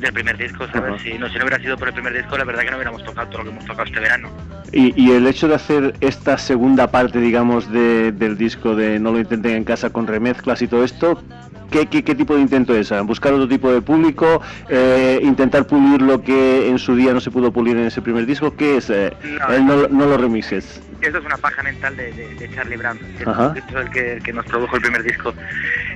del 0.00 0.12
primer 0.12 0.36
disco, 0.36 0.66
¿sabes? 0.72 0.94
Ajá. 0.94 1.02
Si 1.02 1.18
no, 1.18 1.28
si 1.28 1.34
no 1.38 1.44
hubiera 1.44 1.58
sido 1.58 1.76
por 1.76 1.88
el 1.88 1.94
primer 1.94 2.12
disco, 2.14 2.36
la 2.38 2.44
verdad 2.44 2.62
que 2.62 2.70
no 2.70 2.76
hubiéramos 2.76 3.04
tocado 3.04 3.28
todo 3.28 3.38
lo 3.38 3.44
que 3.44 3.50
hemos 3.50 3.64
tocado 3.64 3.84
este 3.86 4.00
verano. 4.00 4.28
Y, 4.72 5.00
y 5.02 5.12
el 5.12 5.26
hecho 5.26 5.48
de 5.48 5.54
hacer 5.56 5.94
esta 6.00 6.38
segunda 6.38 6.90
parte, 6.90 7.20
digamos, 7.20 7.70
de- 7.70 8.12
del 8.12 8.36
disco 8.38 8.74
de 8.76 8.98
No 8.98 9.12
lo 9.12 9.18
intenten 9.18 9.52
en 9.56 9.64
casa 9.64 9.90
con 9.90 10.06
remezclas 10.06 10.62
y 10.62 10.68
todo 10.68 10.84
esto, 10.84 11.22
¿qué, 11.70 11.86
qué, 11.86 12.04
qué 12.04 12.14
tipo 12.14 12.34
de 12.36 12.40
intento 12.42 12.74
es? 12.74 12.92
¿Buscar 13.04 13.32
otro 13.32 13.48
tipo 13.48 13.72
de 13.72 13.82
público? 13.82 14.40
Eh, 14.68 15.18
¿Intentar 15.22 15.66
pulir 15.66 16.00
lo 16.02 16.22
que 16.22 16.68
en 16.68 16.78
su 16.78 16.94
día 16.94 17.12
no 17.12 17.20
se 17.20 17.30
pudo 17.30 17.52
pulir 17.52 17.76
en 17.76 17.86
ese 17.86 18.00
primer 18.00 18.26
disco? 18.26 18.54
¿Qué 18.56 18.76
es? 18.76 18.90
Eh, 18.90 19.12
No. 19.24 19.54
el 19.54 19.66
no, 19.66 19.88
no 19.88 20.06
lo 20.06 20.16
remixes. 20.16 20.80
Esto 21.00 21.18
es 21.18 21.24
una 21.24 21.38
paja 21.38 21.62
mental 21.62 21.96
de, 21.96 22.12
de- 22.12 22.34
de 22.34 22.54
Charlie 22.54 22.76
Brown, 22.76 22.98
que 22.98 23.22
es 23.24 23.74
el 23.74 23.90
que, 23.90 24.12
el 24.14 24.22
que 24.22 24.32
nos 24.34 24.44
produjo 24.46 24.76
el 24.76 24.82
primer 24.82 25.02
disco. 25.02 25.32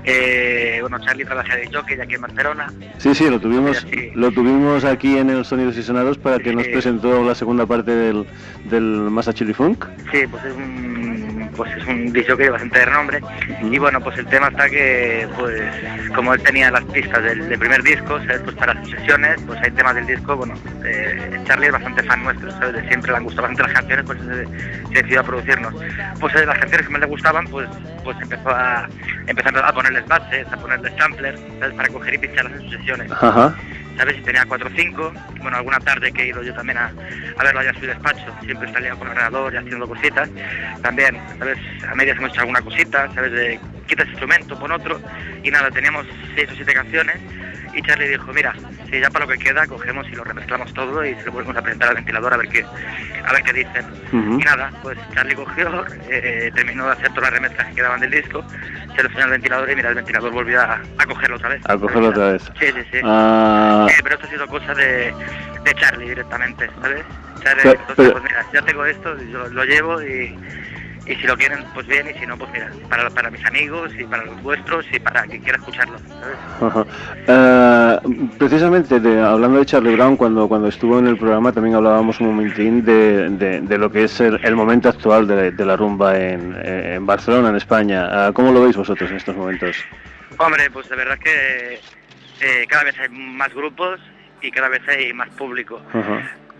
Eh, 0.04 0.78
bueno, 0.82 0.98
Charlie 1.00 1.24
trabaja 1.24 1.56
de 1.56 1.68
jockey 1.72 1.98
aquí 1.98 2.14
en 2.14 2.20
Barcelona. 2.20 2.72
Sí, 2.98 3.14
sí, 3.14 3.28
lo 3.30 3.40
tuvimos, 3.40 3.78
Sí. 3.90 4.10
lo 4.14 4.30
tuvimos 4.32 4.84
aquí 4.84 5.16
en 5.16 5.30
el 5.30 5.44
Sonidos 5.44 5.76
y 5.78 5.82
Sonados 5.82 6.18
para 6.18 6.38
que 6.38 6.52
nos 6.54 6.66
presentó 6.68 7.24
la 7.24 7.34
segunda 7.34 7.64
parte 7.64 7.90
del, 7.90 8.26
del 8.64 8.82
Massa 8.82 9.32
Chili 9.32 9.54
Funk. 9.54 9.86
Sí, 10.12 10.26
pues 10.30 10.44
es 10.44 10.54
un, 10.54 11.33
pues 11.56 11.70
es 11.76 11.86
un 11.86 12.12
disc 12.12 12.30
jockey 12.30 12.48
bastante 12.48 12.78
de 12.78 12.84
renombre. 12.86 13.20
Y 13.62 13.78
bueno, 13.78 14.00
pues 14.00 14.18
el 14.18 14.26
tema 14.26 14.48
está 14.48 14.68
que, 14.68 15.28
pues, 15.38 15.62
como 16.14 16.34
él 16.34 16.42
tenía 16.42 16.70
las 16.70 16.84
pistas 16.84 17.22
del, 17.22 17.48
del 17.48 17.58
primer 17.58 17.82
disco, 17.82 18.18
¿sabes? 18.20 18.40
Pues 18.42 18.56
para 18.56 18.80
sus 18.82 18.90
sesiones, 18.90 19.40
pues 19.46 19.60
hay 19.62 19.70
temas 19.72 19.94
del 19.94 20.06
disco, 20.06 20.36
bueno, 20.36 20.54
eh, 20.84 21.40
Charlie 21.44 21.66
es 21.66 21.72
bastante 21.72 22.02
fan 22.02 22.22
nuestro, 22.24 22.50
¿sabes? 22.52 22.74
De 22.74 22.88
siempre 22.88 23.10
le 23.10 23.18
han 23.18 23.24
gustado 23.24 23.48
bastante 23.48 23.62
las 23.64 23.80
canciones, 23.80 24.04
pues 24.06 24.18
se, 24.20 24.44
se 24.88 24.94
decidió 24.94 25.20
a 25.20 25.24
producirnos. 25.24 25.74
Pues 26.20 26.34
eh, 26.34 26.46
las 26.46 26.58
canciones 26.58 26.86
que 26.86 26.92
más 26.92 27.00
le 27.00 27.06
gustaban, 27.06 27.46
pues, 27.48 27.68
pues 28.02 28.16
empezó 28.20 28.50
a, 28.50 28.88
empezó 29.26 29.48
a 29.64 29.72
ponerles 29.72 30.06
bases, 30.06 30.46
a 30.52 30.56
ponerles 30.56 30.92
samplers. 30.98 31.40
Para 31.76 31.88
coger 31.88 32.14
y 32.14 32.18
pincharlas 32.18 32.52
en 32.54 32.60
sus 32.62 32.78
sesiones. 32.78 33.10
¿Sabes? 33.96 34.18
Y 34.18 34.22
tenía 34.22 34.44
cuatro 34.46 34.68
o 34.68 34.76
cinco. 34.76 35.12
Bueno, 35.40 35.56
alguna 35.56 35.78
tarde 35.80 36.12
que 36.12 36.22
he 36.22 36.26
ido 36.28 36.42
yo 36.42 36.54
también 36.54 36.78
a, 36.78 36.86
a 37.36 37.44
verlo 37.44 37.60
allá 37.60 37.70
a 37.70 37.74
su 37.74 37.86
despacho, 37.86 38.24
siempre 38.44 38.72
salía 38.72 38.94
con 38.94 39.06
el 39.06 39.12
ordenador 39.12 39.54
y 39.54 39.56
haciendo 39.56 39.88
cositas. 39.88 40.28
También, 40.82 41.18
¿sabes? 41.38 41.58
A 41.88 41.94
medias 41.94 42.16
hemos 42.16 42.30
hecho 42.30 42.40
alguna 42.40 42.60
cosita, 42.62 43.08
¿sabes? 43.14 43.32
De 43.32 43.60
quita 43.86 44.02
ese 44.02 44.12
instrumento, 44.12 44.58
pon 44.58 44.72
otro. 44.72 45.00
Y 45.42 45.50
nada, 45.50 45.70
teníamos 45.70 46.06
seis 46.34 46.48
o 46.50 46.54
siete 46.54 46.72
canciones. 46.74 47.16
Y 47.76 47.82
Charlie 47.82 48.08
dijo, 48.08 48.32
mira, 48.32 48.54
si 48.90 49.00
ya 49.00 49.10
para 49.10 49.24
lo 49.26 49.32
que 49.32 49.38
queda 49.38 49.66
cogemos 49.66 50.06
y 50.08 50.12
lo 50.14 50.24
remezclamos 50.24 50.72
todo 50.74 51.04
y 51.04 51.14
se 51.16 51.24
lo 51.24 51.32
volvemos 51.32 51.56
a 51.56 51.62
presentar 51.62 51.88
al 51.88 51.96
ventilador 51.96 52.34
a 52.34 52.36
ver 52.36 52.48
qué, 52.48 52.64
a 52.64 53.32
ver 53.32 53.42
qué 53.42 53.52
dicen. 53.52 53.84
Y 54.12 54.44
nada, 54.44 54.70
pues 54.82 54.96
Charlie 55.12 55.34
cogió, 55.34 55.84
eh, 56.08 56.52
terminó 56.54 56.86
de 56.86 56.92
hacer 56.92 57.08
todas 57.08 57.24
las 57.24 57.32
remezclas 57.32 57.66
que 57.68 57.74
quedaban 57.74 58.00
del 58.00 58.10
disco, 58.12 58.44
se 58.94 59.02
lo 59.02 59.08
enseñó 59.08 59.24
al 59.24 59.30
ventilador 59.30 59.70
y 59.70 59.74
mira, 59.76 59.88
el 59.88 59.94
ventilador 59.96 60.30
volvió 60.32 60.60
a, 60.60 60.74
a 60.98 61.06
cogerlo 61.06 61.36
otra 61.36 61.48
vez. 61.48 61.62
A 61.68 61.76
cogerlo 61.76 62.08
otra 62.10 62.32
vez. 62.32 62.42
Sí, 62.60 62.66
sí, 62.66 62.84
sí. 62.92 62.98
Ah, 63.02 63.86
Eh, 63.90 64.00
pero 64.02 64.14
esto 64.14 64.26
ha 64.26 64.30
sido 64.30 64.46
cosa 64.46 64.72
de, 64.74 65.12
de 65.64 65.74
Charlie 65.74 66.08
directamente, 66.10 66.70
¿sabes? 66.80 67.04
Charlie, 67.42 67.62
Pero- 67.62 67.70
entonces, 67.80 67.94
pero- 67.96 68.12
pues 68.12 68.24
mira, 68.24 68.46
ya 68.52 68.62
tengo 68.62 68.84
esto, 68.86 69.18
yo 69.32 69.48
lo 69.48 69.64
llevo 69.64 70.00
y, 70.02 70.38
y 71.06 71.14
si 71.16 71.26
lo 71.26 71.36
quieren, 71.36 71.64
pues 71.74 71.86
bien, 71.86 72.06
y 72.14 72.18
si 72.18 72.26
no, 72.26 72.36
pues 72.38 72.50
mira, 72.52 72.70
para, 72.88 73.10
para 73.10 73.30
mis 73.30 73.44
amigos 73.44 73.92
y 73.98 74.04
para 74.04 74.24
los 74.24 74.42
vuestros 74.42 74.86
y 74.92 74.98
para 74.98 75.22
quien 75.24 75.42
quiera 75.42 75.58
escucharlo, 75.58 75.98
¿sabes? 76.20 76.38
Ajá. 76.62 76.86
Eh, 77.26 77.98
precisamente 78.38 78.98
de- 79.00 79.20
hablando 79.20 79.58
de 79.58 79.66
Charlie 79.66 79.94
Brown, 79.96 80.16
cuando, 80.16 80.48
cuando 80.48 80.68
estuvo 80.68 80.98
en 80.98 81.06
el 81.06 81.16
programa 81.18 81.52
también 81.52 81.74
hablábamos 81.76 82.20
un 82.20 82.28
momentín 82.28 82.84
de, 82.84 83.28
de- 83.30 83.60
de 83.60 83.78
lo 83.78 83.90
que 83.90 84.04
es 84.04 84.20
el, 84.20 84.40
el 84.42 84.56
momento 84.56 84.88
actual 84.88 85.26
de, 85.26 85.50
de 85.50 85.66
la 85.66 85.76
rumba 85.76 86.18
en, 86.18 86.56
en 86.64 87.04
Barcelona, 87.06 87.50
en 87.50 87.56
España. 87.56 88.06
Ah, 88.10 88.32
¿Cómo 88.32 88.52
lo 88.52 88.62
veis 88.62 88.76
vosotros 88.76 89.10
en 89.10 89.16
estos 89.16 89.36
momentos? 89.36 89.76
Hombre, 90.38 90.70
pues 90.70 90.88
de 90.88 90.96
verdad 90.96 91.18
que 91.18 91.74
eh, 92.40 92.66
cada 92.68 92.84
vez 92.84 92.98
hay 92.98 93.08
más 93.10 93.52
grupos 93.54 94.00
y 94.42 94.50
cada 94.50 94.68
vez 94.68 94.82
hay 94.88 95.12
más 95.12 95.28
público. 95.30 95.80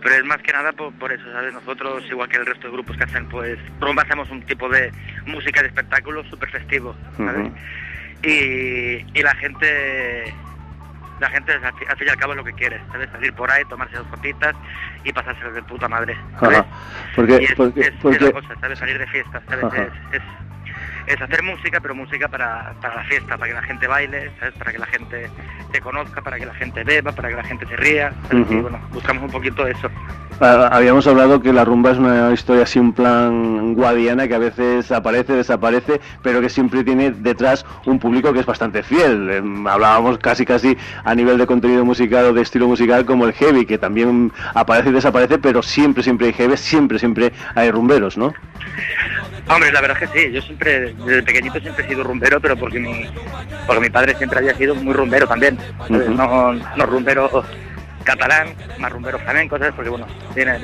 Pero 0.01 0.15
es 0.15 0.23
más 0.25 0.37
que 0.41 0.51
nada 0.53 0.71
por, 0.73 0.93
por 0.93 1.11
eso, 1.11 1.23
¿sabes? 1.31 1.53
Nosotros, 1.53 2.03
igual 2.09 2.29
que 2.29 2.37
el 2.37 2.45
resto 2.45 2.67
de 2.67 2.73
grupos 2.73 2.95
que 2.97 3.03
hacen, 3.05 3.25
pues, 3.27 3.57
rumba 3.79 4.03
hacemos 4.03 4.29
un 4.29 4.41
tipo 4.43 4.69
de 4.69 4.91
música 5.25 5.61
de 5.61 5.67
espectáculo 5.67 6.23
súper 6.25 6.49
festivo, 6.51 6.95
¿sabes? 7.17 7.51
Y, 8.23 9.05
y 9.17 9.21
la 9.23 9.35
gente 9.35 10.33
la 11.19 11.29
gente 11.29 11.53
al 11.53 11.73
fi- 11.75 11.85
al 11.87 11.97
fin 11.97 12.07
y 12.07 12.09
al 12.09 12.17
cabo 12.17 12.33
es 12.33 12.37
lo 12.37 12.43
que 12.43 12.51
quiere, 12.53 12.81
¿sabes? 12.91 13.09
Salir 13.09 13.31
por 13.33 13.49
ahí, 13.49 13.63
tomarse 13.65 13.95
dos 13.95 14.07
copitas 14.07 14.53
y 15.05 15.13
pasárselo 15.13 15.53
de 15.53 15.63
puta 15.63 15.87
madre, 15.87 16.17
¿sabes? 16.39 16.57
Ajá. 16.59 16.67
Porque, 17.15 17.37
Y 17.41 17.45
es, 17.45 17.55
porque, 17.55 17.79
es- 17.81 17.91
porque- 18.01 18.19
la 18.25 18.31
cosa, 18.31 18.55
¿sabes? 18.59 18.77
Salir 18.79 18.97
de 18.99 19.07
fiesta, 19.07 19.41
¿sabes? 19.47 19.65
Es, 20.11 20.21
es, 21.07 21.21
hacer 21.21 21.43
música, 21.43 21.79
pero 21.79 21.95
música 21.95 22.27
para, 22.27 22.73
para 22.81 22.95
la 22.95 23.03
fiesta, 23.03 23.37
para 23.37 23.47
que 23.49 23.53
la 23.53 23.63
gente 23.63 23.87
baile, 23.87 24.31
¿sabes? 24.39 24.53
Para 24.55 24.71
que 24.71 24.79
la 24.79 24.87
gente 24.87 25.29
te 25.71 25.81
conozca, 25.81 26.21
para 26.21 26.37
que 26.37 26.45
la 26.45 26.53
gente 26.55 26.83
beba, 26.83 27.11
para 27.11 27.29
que 27.29 27.35
la 27.35 27.43
gente 27.43 27.65
se 27.67 27.75
ría, 27.75 28.13
¿sabes? 28.29 28.45
Ujú. 28.45 28.53
Y 28.53 28.61
bueno, 28.61 28.79
buscamos 28.91 29.23
un 29.23 29.31
poquito 29.31 29.67
eso. 29.67 29.89
Ah, 30.41 30.67
habíamos 30.69 31.07
hablado 31.07 31.41
que 31.41 31.53
la 31.53 31.63
rumba 31.63 31.91
es 31.91 31.97
una 31.97 32.33
historia 32.33 32.63
así 32.63 32.77
un 32.77 32.91
plan 32.91 33.73
guadiana 33.73 34.27
que 34.27 34.35
a 34.35 34.37
veces 34.37 34.91
aparece, 34.91 35.31
desaparece, 35.31 36.01
pero 36.21 36.41
que 36.41 36.49
siempre 36.49 36.83
tiene 36.83 37.11
detrás 37.11 37.65
un 37.85 37.99
público 37.99 38.33
que 38.33 38.41
es 38.41 38.45
bastante 38.45 38.83
fiel. 38.83 39.29
Em, 39.29 39.65
hablábamos 39.65 40.17
casi 40.17 40.45
casi 40.45 40.75
a 41.05 41.15
nivel 41.15 41.37
de 41.37 41.45
contenido 41.45 41.85
musical 41.85 42.25
o 42.25 42.33
de 42.33 42.41
estilo 42.41 42.67
musical 42.67 43.05
como 43.05 43.25
el 43.25 43.31
heavy, 43.31 43.65
que 43.65 43.77
también 43.77 44.33
aparece 44.53 44.89
y 44.89 44.93
desaparece, 44.93 45.37
pero 45.37 45.63
siempre, 45.63 46.03
siempre 46.03 46.27
hay 46.27 46.33
heavy, 46.33 46.57
siempre, 46.57 46.99
siempre 46.99 47.31
hay 47.55 47.71
rumberos, 47.71 48.17
¿no? 48.17 48.33
Hombre, 49.47 49.71
la 49.71 49.81
verdad 49.81 49.97
es 50.01 50.09
que 50.09 50.19
sí, 50.19 50.31
yo 50.31 50.41
siempre, 50.41 50.93
desde 51.05 51.23
pequeñito 51.23 51.59
siempre 51.59 51.85
he 51.85 51.87
sido 51.87 52.03
rumbero, 52.03 52.39
pero 52.39 52.57
porque 52.57 52.79
mi, 52.79 53.05
porque 53.67 53.81
mi 53.81 53.89
padre 53.89 54.15
siempre 54.15 54.39
había 54.39 54.55
sido 54.55 54.73
muy 54.75 54.93
rumbero 54.93 55.27
también, 55.27 55.57
no, 55.89 56.53
no 56.53 56.85
rumbero 56.87 57.43
catalán, 58.03 58.49
más 58.79 58.91
rumbero 58.91 59.19
flamenco, 59.19 59.57
¿sabes? 59.57 59.73
Porque 59.75 59.89
bueno, 59.89 60.07
tenía 60.33 60.55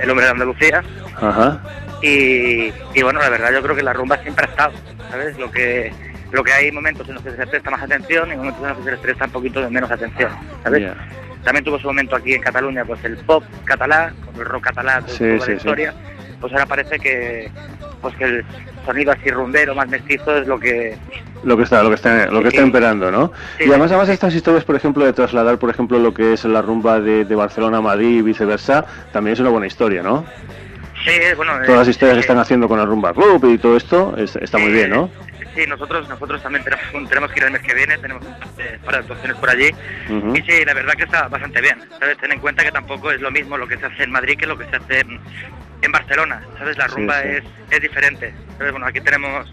el- 0.00 0.10
hombre 0.10 0.24
de 0.26 0.30
Andalucía 0.32 0.82
Ajá. 1.20 1.60
y, 2.02 2.72
y 2.94 3.02
bueno, 3.02 3.20
la 3.20 3.28
verdad 3.30 3.52
yo 3.52 3.62
creo 3.62 3.76
que 3.76 3.82
la 3.82 3.92
rumba 3.92 4.18
siempre 4.18 4.46
ha 4.46 4.50
estado, 4.50 4.72
¿sabes? 5.10 5.38
Lo 5.38 5.50
que 5.50 5.92
lo 6.32 6.42
que 6.42 6.52
hay 6.52 6.72
momentos 6.72 7.08
en 7.08 7.14
los 7.14 7.22
que 7.22 7.30
se 7.30 7.46
presta 7.46 7.70
más 7.70 7.82
atención 7.82 8.30
y 8.32 8.36
momentos 8.36 8.60
en 8.62 8.68
los 8.68 8.78
que 8.78 8.84
se 8.84 8.90
les 8.90 9.00
presta 9.00 9.24
un 9.26 9.30
poquito 9.30 9.60
de 9.60 9.70
menos 9.70 9.90
atención, 9.90 10.30
¿sabes? 10.62 10.90
También 11.44 11.64
tuvo 11.64 11.78
su 11.78 11.86
momento 11.86 12.16
aquí 12.16 12.34
en 12.34 12.42
Cataluña, 12.42 12.84
pues 12.84 13.02
el 13.04 13.16
pop 13.18 13.44
catalán, 13.64 14.14
con 14.16 14.34
el 14.34 14.44
rock 14.44 14.64
catalán, 14.64 15.04
Sí, 15.06 15.18
toda 15.18 15.30
sí, 15.30 15.38
la 15.38 15.44
sí. 15.46 15.52
historia. 15.52 15.94
Pues 16.40 16.52
ahora 16.52 16.66
parece 16.66 16.98
que 16.98 17.50
pues 18.08 18.16
que 18.18 18.24
el 18.24 18.44
sonido 18.84 19.12
así 19.12 19.30
rumbero, 19.30 19.74
más 19.74 19.88
mestizo, 19.88 20.36
es 20.36 20.46
lo 20.46 20.58
que... 20.58 20.96
Lo 21.44 21.56
que 21.56 21.62
está, 21.64 21.82
lo 21.82 21.88
que 21.90 21.94
está, 21.96 22.26
lo 22.26 22.40
que 22.42 22.48
está 22.48 22.60
Sí. 22.60 22.66
imperando, 22.66 23.10
¿no? 23.10 23.32
Sí. 23.58 23.64
Y 23.64 23.68
además, 23.68 23.90
además 23.90 24.08
estas 24.08 24.34
historias, 24.34 24.64
por 24.64 24.76
ejemplo, 24.76 25.04
de 25.04 25.12
trasladar, 25.12 25.58
por 25.58 25.70
ejemplo, 25.70 25.98
lo 25.98 26.12
que 26.14 26.32
es 26.32 26.44
la 26.44 26.62
rumba 26.62 27.00
de, 27.00 27.24
de 27.24 27.34
Barcelona 27.34 27.78
a 27.78 27.80
Madrid 27.82 28.18
y 28.18 28.22
viceversa, 28.22 28.84
también 29.12 29.34
es 29.34 29.40
una 29.40 29.50
buena 29.50 29.66
historia, 29.66 30.02
¿no? 30.02 30.24
Sí, 31.04 31.12
bueno... 31.36 31.52
Todas 31.64 31.80
las 31.80 31.88
eh, 31.88 31.90
historias 31.90 32.14
que 32.14 32.20
eh, 32.20 32.20
están 32.20 32.38
haciendo 32.38 32.68
con 32.68 32.80
el 32.80 32.86
Rumba 32.86 33.12
Club 33.12 33.44
y 33.52 33.58
todo 33.58 33.76
esto 33.76 34.14
es- 34.16 34.36
está 34.36 34.58
muy 34.58 34.72
bien, 34.72 34.90
¿no? 34.90 35.10
Sí, 35.54 35.64
nosotros 35.66 36.06
nosotros 36.08 36.42
también 36.42 36.62
tenemos, 36.64 37.08
tenemos 37.08 37.32
que 37.32 37.38
ir 37.40 37.44
el 37.46 37.52
mes 37.52 37.62
que 37.62 37.74
viene, 37.74 37.96
tenemos 37.98 38.22
eh, 38.58 38.78
para 38.84 38.98
actuaciones 38.98 39.36
por 39.38 39.48
allí. 39.48 39.70
Y 40.34 40.42
sí, 40.42 40.64
la 40.66 40.74
verdad 40.74 40.92
que 40.94 41.04
está 41.04 41.28
bastante 41.28 41.60
bien. 41.62 41.78
¿Sabes? 41.98 42.18
Ten 42.18 42.32
en 42.32 42.40
cuenta 42.40 42.62
que 42.62 42.72
tampoco 42.72 43.10
es 43.10 43.20
lo 43.22 43.30
mismo 43.30 43.56
lo 43.56 43.66
que 43.66 43.78
se 43.78 43.86
hace 43.86 44.02
en 44.02 44.10
Madrid 44.10 44.36
que 44.38 44.46
lo 44.46 44.58
que 44.58 44.66
se 44.66 44.76
hace 44.76 45.02
en, 45.82 45.92
Barcelona. 45.92 46.42
¿Sabes? 46.58 46.76
La 46.78 46.86
rumba 46.86 47.22
sí. 47.22 47.28
Es, 47.28 47.44
es 47.70 47.80
diferente. 47.80 48.34
¿Sabes? 48.58 48.72
Bueno, 48.72 48.86
aquí 48.86 49.00
tenemos 49.00 49.50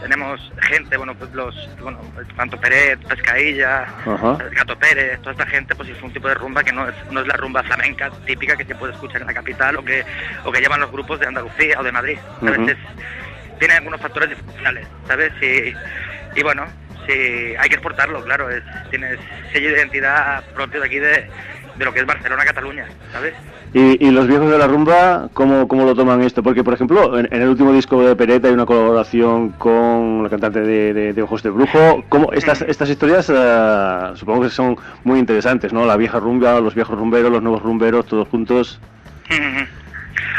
tenemos 0.00 0.40
gente, 0.62 0.96
bueno, 0.96 1.14
pues 1.14 1.30
los, 1.34 1.54
bueno, 1.78 2.00
tanto 2.34 2.58
Pérez, 2.58 2.98
Pescailla, 3.06 3.82
Ajá. 3.82 4.38
Gato 4.52 4.78
Pérez, 4.78 5.18
toda 5.20 5.32
esta 5.32 5.44
gente, 5.46 5.74
pues 5.74 5.90
es 5.90 6.02
un 6.02 6.10
tipo 6.10 6.26
de 6.26 6.34
rumba 6.36 6.64
que 6.64 6.72
no 6.72 6.88
es, 6.88 6.94
no 7.10 7.20
es 7.20 7.26
la 7.26 7.34
rumba 7.34 7.62
flamenca 7.62 8.10
típica 8.24 8.56
que 8.56 8.64
se 8.64 8.74
puede 8.74 8.94
escuchar 8.94 9.20
en 9.20 9.26
la 9.26 9.34
capital 9.34 9.76
o 9.76 9.84
que, 9.84 10.02
o 10.44 10.50
que 10.50 10.60
llevan 10.60 10.80
los 10.80 10.90
grupos 10.90 11.20
de 11.20 11.26
Andalucía 11.26 11.78
o 11.78 11.82
de 11.82 11.92
Madrid. 11.92 12.18
¿sabes? 12.40 12.58
Ujú. 12.60 12.70
Es- 12.70 13.58
tiene 13.58 13.74
algunos 13.74 14.00
factores 14.00 14.30
diferenciales, 14.30 14.86
¿sabes? 15.06 15.32
Y, 15.42 16.38
y 16.40 16.42
bueno, 16.42 16.64
sí, 17.06 17.54
hay 17.58 17.68
que 17.68 17.74
exportarlo, 17.74 18.24
claro, 18.24 18.48
es, 18.48 18.62
tienes 18.88 19.18
sello 19.52 19.68
de 19.68 19.76
identidad 19.80 20.42
propio 20.54 20.80
de 20.80 20.86
aquí 20.86 20.98
de, 20.98 21.28
de 21.76 21.84
lo 21.84 21.92
que 21.92 22.00
es 22.00 22.06
Barcelona, 22.06 22.42
Cataluña, 22.46 22.86
¿sabes? 23.12 23.34
Y, 23.72 24.04
y 24.04 24.10
los 24.10 24.26
viejos 24.26 24.50
de 24.50 24.58
la 24.58 24.66
rumba, 24.66 25.28
¿cómo, 25.32 25.68
cómo 25.68 25.84
lo 25.84 25.94
toman 25.94 26.22
esto? 26.22 26.42
Porque, 26.42 26.64
por 26.64 26.74
ejemplo, 26.74 27.16
en, 27.18 27.28
en 27.30 27.42
el 27.42 27.48
último 27.50 27.72
disco 27.72 28.02
de 28.02 28.16
Pereta 28.16 28.48
hay 28.48 28.54
una 28.54 28.66
colaboración 28.66 29.50
con 29.50 30.24
la 30.24 30.28
cantante 30.28 30.60
de, 30.60 30.92
de- 30.92 31.12
de 31.12 31.22
Ojos 31.22 31.44
de 31.44 31.50
Brujo. 31.50 32.04
¿Cómo, 32.08 32.32
estas, 32.32 32.62
estas 32.62 32.90
historias 32.90 33.30
eh, 33.32 34.10
supongo 34.14 34.42
que 34.42 34.50
son 34.50 34.76
muy 35.04 35.20
interesantes, 35.20 35.72
¿no? 35.72 35.86
La 35.86 35.96
vieja 35.96 36.18
rumba, 36.18 36.58
los 36.60 36.74
viejos 36.74 36.98
rumberos, 36.98 37.30
los 37.30 37.42
nuevos 37.42 37.62
rumberos, 37.62 38.06
todos 38.06 38.26
juntos. 38.26 38.80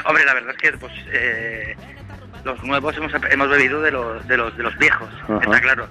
Hombre, 0.06 0.26
la 0.26 0.34
verdad 0.34 0.52
es 0.52 0.58
que 0.72 0.78
pues 0.78 0.92
eh, 1.14 1.76
los 2.44 2.64
nuevos 2.64 2.96
hemos, 2.98 3.12
hemos 3.30 3.50
bebido 3.50 3.82
de 3.82 3.92
los, 3.92 4.28
de 4.28 4.38
los 4.38 4.56
de 4.58 4.64
los 4.64 4.78
viejos, 4.78 5.10
Ajá. 5.24 5.40
está 5.44 5.60
claro. 5.62 5.88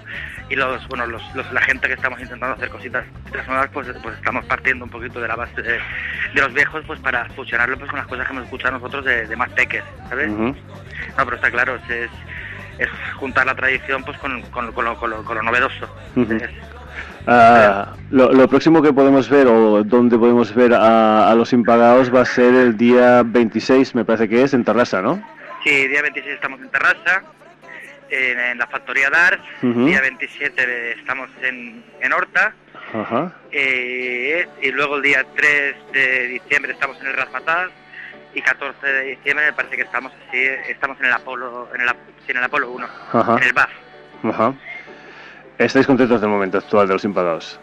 Y 0.48 0.56
los 0.56 0.86
bueno 0.88 1.06
los, 1.06 1.22
los- 1.34 1.52
la 1.52 1.60
gente 1.62 1.86
que 1.88 1.94
estamos 1.94 2.20
intentando 2.20 2.54
hacer 2.56 2.68
cositas, 2.70 3.04
cositas 3.24 3.46
nuevas, 3.48 3.68
pues, 3.72 3.86
pues 4.02 4.16
estamos 4.16 4.44
partiendo 4.46 4.84
un 4.84 4.90
poquito 4.90 5.20
de 5.20 5.28
la 5.28 5.36
base 5.36 5.62
de, 5.62 5.72
de 6.34 6.40
los 6.40 6.52
viejos, 6.52 6.82
pues 6.86 6.98
para 7.00 7.24
fusionarlo 7.30 7.76
pues 7.78 7.90
con 7.90 7.98
las 7.98 8.08
cosas 8.08 8.26
que 8.26 8.32
hemos 8.32 8.44
escuchado 8.44 8.72
nosotros 8.74 9.04
de, 9.04 9.26
de 9.26 9.36
más 9.36 9.48
peques, 9.50 9.84
¿sabes? 10.08 10.28
No, 10.30 10.54
pero 11.16 11.36
está 11.36 11.50
claro, 11.50 11.76
es, 11.76 11.90
es, 11.90 12.10
es 12.78 12.88
juntar 13.16 13.46
la 13.46 13.54
tradición 13.54 14.02
pues 14.04 14.18
con, 14.18 14.42
con, 14.50 14.72
con 14.72 14.84
lo, 14.84 14.96
con, 14.96 15.10
lo, 15.10 15.24
con 15.24 15.36
lo 15.36 15.42
novedoso. 15.42 15.86
Es- 16.16 16.50
Ah, 17.26 17.92
lo, 18.10 18.32
lo 18.32 18.48
próximo 18.48 18.80
que 18.82 18.92
podemos 18.94 19.28
ver 19.28 19.46
o 19.46 19.84
donde 19.84 20.18
podemos 20.18 20.52
ver 20.54 20.72
a, 20.74 21.30
a 21.30 21.34
los 21.34 21.52
impagados 21.52 22.12
va 22.12 22.22
a 22.22 22.24
ser 22.24 22.54
el 22.54 22.76
día 22.78 23.22
26, 23.24 23.94
me 23.94 24.04
parece 24.06 24.28
que 24.28 24.42
es, 24.42 24.54
en 24.54 24.64
Tarrasa, 24.64 25.02
¿no? 25.02 25.22
Sí, 25.64 25.88
día 25.88 26.02
26 26.02 26.34
estamos 26.34 26.60
en 26.60 26.70
Terrassa, 26.70 27.22
en, 28.08 28.40
en 28.40 28.58
la 28.58 28.66
factoría 28.66 29.10
DAR, 29.10 29.38
Ujú. 29.62 29.86
día 29.86 30.00
27 30.00 30.92
estamos 30.92 31.28
en, 31.42 31.84
en 32.00 32.12
Horta, 32.12 32.54
eh, 33.52 34.48
y 34.62 34.70
luego 34.72 34.96
el 34.96 35.02
día 35.02 35.24
3 35.36 35.76
de 35.92 36.26
diciembre 36.28 36.72
estamos 36.72 36.98
en 37.00 37.08
el 37.08 37.14
Rasmatar, 37.16 37.70
y 38.34 38.40
14 38.40 38.86
de 38.86 39.02
diciembre 39.16 39.46
me 39.46 39.52
parece 39.52 39.76
que 39.76 39.82
estamos 39.82 40.12
así, 40.28 40.38
estamos 40.68 40.98
en 41.00 41.06
el 41.06 41.12
Apolo, 41.12 41.68
en 41.74 41.80
el, 41.82 41.88
Ap- 41.88 41.96
sí, 42.24 42.30
en 42.32 42.38
el 42.38 42.44
Apolo 42.44 42.70
1, 42.70 42.88
Ajá. 43.12 43.36
en 43.36 43.42
el 43.42 43.52
BAF. 43.52 43.70
Ajá. 44.24 44.54
¿Estáis 45.58 45.86
contentos 45.86 46.20
del 46.20 46.30
momento 46.30 46.56
actual 46.58 46.86
de 46.88 46.94
los 46.94 47.04
impagados? 47.04 47.60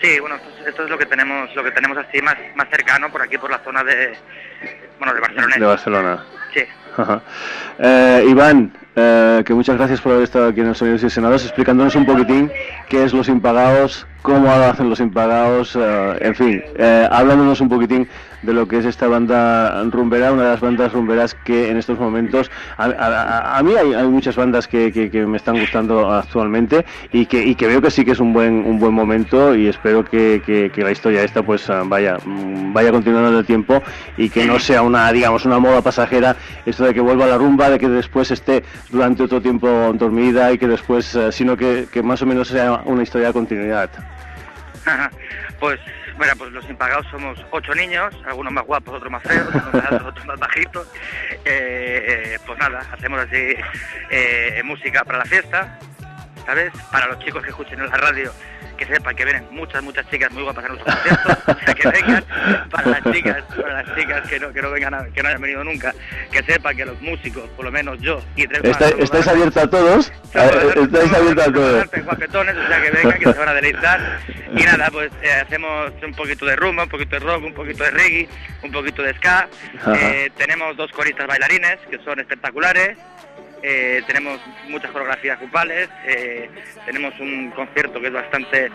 Sí, 0.00 0.18
bueno, 0.20 0.36
esto, 0.36 0.48
es- 0.60 0.66
esto 0.68 0.84
es 0.84 0.90
lo 0.90 0.96
que 0.98 1.06
tenemos, 1.06 1.54
lo 1.56 1.64
que 1.64 1.72
tenemos 1.72 1.98
así 1.98 2.22
más, 2.22 2.36
más 2.54 2.68
cercano 2.70 3.10
por 3.10 3.20
aquí, 3.22 3.36
por 3.36 3.50
la 3.50 3.58
zona 3.58 3.82
de, 3.82 4.14
bueno, 4.98 5.12
de 5.14 5.20
Barcelona. 5.20 5.56
De 5.56 5.66
Barcelona. 5.66 6.24
Sí. 6.54 6.64
Eh, 7.82 8.26
Iván, 8.28 8.72
eh, 9.00 9.42
que 9.44 9.54
muchas 9.54 9.76
gracias 9.76 10.00
por 10.00 10.12
haber 10.12 10.24
estado 10.24 10.48
aquí 10.48 10.60
en 10.60 10.68
los 10.68 10.78
Sonidos 10.78 11.02
y 11.02 11.10
Senados 11.10 11.42
explicándonos 11.44 11.94
un 11.96 12.04
poquitín 12.06 12.50
qué 12.88 13.04
es 13.04 13.12
los 13.14 13.28
impagados, 13.28 14.06
cómo 14.22 14.50
hacen 14.50 14.90
los 14.90 15.00
impagados, 15.00 15.76
eh, 15.80 16.18
en 16.20 16.34
fin, 16.34 16.62
eh, 16.76 17.08
hablándonos 17.10 17.60
un 17.60 17.68
poquitín 17.70 18.06
de 18.42 18.54
lo 18.54 18.66
que 18.66 18.78
es 18.78 18.86
esta 18.86 19.06
banda 19.06 19.82
rumbera, 19.84 20.32
una 20.32 20.44
de 20.44 20.48
las 20.50 20.60
bandas 20.60 20.92
rumberas 20.92 21.34
que 21.44 21.68
en 21.70 21.76
estos 21.76 21.98
momentos, 21.98 22.50
a, 22.78 22.84
a- 23.58 23.62
mí 23.62 23.72
hay, 23.78 23.92
hay 23.92 24.06
muchas 24.08 24.34
bandas 24.36 24.66
que, 24.66 24.90
me 25.26 25.36
están 25.36 25.58
gustando 25.60 26.10
actualmente 26.10 26.86
y 27.12 27.26
que, 27.26 27.44
y 27.44 27.54
que 27.54 27.66
veo 27.66 27.82
que 27.82 27.90
sí 27.90 28.02
que 28.04 28.12
es 28.12 28.20
un 28.20 28.32
buen 28.32 28.64
un 28.66 28.78
buen 28.78 28.94
momento 28.94 29.54
y 29.54 29.68
espero 29.68 30.04
que, 30.04 30.42
que- 30.44 30.70
la 30.82 30.90
historia 30.90 31.22
esta 31.22 31.42
pues 31.42 31.68
vaya 31.84 32.16
vaya 32.72 32.90
continuando 32.90 33.28
en 33.30 33.36
el 33.36 33.44
tiempo 33.44 33.82
y 34.16 34.30
que 34.30 34.46
no 34.46 34.58
sea 34.58 34.80
una 34.80 35.12
digamos 35.12 35.44
una 35.44 35.58
moda 35.58 35.82
pasajera 35.82 36.36
esto 36.64 36.84
de 36.84 36.94
que 36.94 37.00
vuelva 37.00 37.26
la 37.26 37.36
rumba, 37.36 37.68
de 37.68 37.78
que 37.78 37.88
después 37.90 38.30
esté 38.30 38.64
durante 38.90 39.22
otro 39.22 39.40
tiempo 39.40 39.68
dormida 39.94 40.52
y 40.52 40.58
que 40.58 40.66
después, 40.66 41.14
eh, 41.14 41.32
sino 41.32 41.56
que, 41.56 41.86
que 41.92 42.02
más 42.02 42.20
o 42.22 42.26
menos 42.26 42.48
sea 42.48 42.82
una 42.84 43.02
historia 43.02 43.28
de 43.28 43.32
continuidad. 43.32 43.90
pues 45.60 45.80
Bueno, 46.20 46.34
pues 46.36 46.52
los 46.52 46.68
impagados 46.68 47.06
somos 47.10 47.38
ocho 47.50 47.74
niños, 47.74 48.14
algunos 48.26 48.52
más 48.52 48.66
guapos, 48.66 48.94
otros 48.94 49.10
más 49.10 49.22
feos, 49.22 49.48
otros 50.06 50.26
más 50.26 50.38
bajitos. 50.38 50.86
Eh, 51.46 52.38
pues 52.44 52.58
nada, 52.58 52.84
hacemos 52.92 53.20
así 53.20 53.54
eh, 54.10 54.60
música 54.62 55.02
para 55.02 55.20
la 55.20 55.24
fiesta, 55.24 55.78
¿sabes? 56.44 56.72
Para 56.92 57.06
los 57.06 57.20
chicos 57.20 57.42
que 57.42 57.48
escuchen 57.48 57.80
en 57.80 57.88
la 57.88 57.96
radio, 57.96 58.30
que 58.76 58.84
sepan 58.84 59.16
que 59.16 59.24
vienen 59.24 59.46
muchas, 59.50 59.82
muchas 59.82 60.06
chicas 60.10 60.30
muy 60.32 60.42
guapas 60.42 60.66
a 60.66 60.68
nuestros 60.68 60.94
conciertos, 60.94 61.38
o 61.46 61.64
sea, 61.64 61.74
que 61.74 61.88
vengan. 61.88 62.24
Para 62.82 63.00
las 63.00 63.14
chicas, 63.14 63.42
para 63.56 63.82
las 63.82 63.96
chicas 63.96 64.28
que 64.28 64.40
no, 64.40 64.52
que 64.52 64.62
no 64.62 64.70
vengan, 64.70 64.94
a- 64.94 65.04
que 65.12 65.22
no 65.22 65.28
hayan 65.28 65.40
venido 65.40 65.64
nunca, 65.64 65.94
que 66.30 66.42
sepan 66.42 66.76
que 66.76 66.84
los 66.84 67.00
músicos, 67.00 67.48
por 67.56 67.64
lo 67.64 67.70
menos 67.72 67.98
yo 68.00 68.20
y 68.36 68.46
tres 68.46 68.62
más, 68.64 68.80
¿Estáis, 68.98 69.28
abiertos 69.28 69.62
a 69.62 69.70
todos? 69.70 70.12
bastante- 70.34 70.80
¿Estáis 70.82 71.12
abiertos 71.12 71.48
a 71.48 71.52
todos? 71.52 72.04
guapetones, 72.04 72.56
o 72.56 72.66
sea 72.68 72.82
que 72.82 72.90
vengan, 72.90 73.18
que 73.18 73.32
se 73.32 73.38
van 73.38 73.48
a 73.48 73.54
deleitar. 73.54 74.00
Y 74.52 74.62
nada, 74.62 74.88
pues 74.90 75.10
eh, 75.22 75.32
hacemos 75.32 75.92
un 76.02 76.12
poquito 76.14 76.44
de 76.46 76.56
rumba, 76.56 76.84
un 76.84 76.88
poquito 76.88 77.16
de 77.16 77.20
rock, 77.20 77.44
un 77.44 77.54
poquito 77.54 77.84
de 77.84 77.90
reggae, 77.90 78.28
un 78.62 78.72
poquito 78.72 79.02
de 79.02 79.14
ska. 79.14 79.48
Eh, 79.96 80.30
tenemos 80.36 80.76
dos 80.76 80.90
coristas 80.92 81.26
bailarines 81.26 81.78
que 81.90 81.98
son 82.04 82.18
espectaculares. 82.20 82.96
Eh, 83.62 84.02
tenemos 84.06 84.40
muchas 84.68 84.90
coreografías 84.90 85.38
grupales, 85.38 85.88
eh, 86.06 86.48
tenemos 86.86 87.12
un 87.20 87.50
concierto 87.50 88.00
que 88.00 88.06
es 88.06 88.12
bastante, 88.12 88.70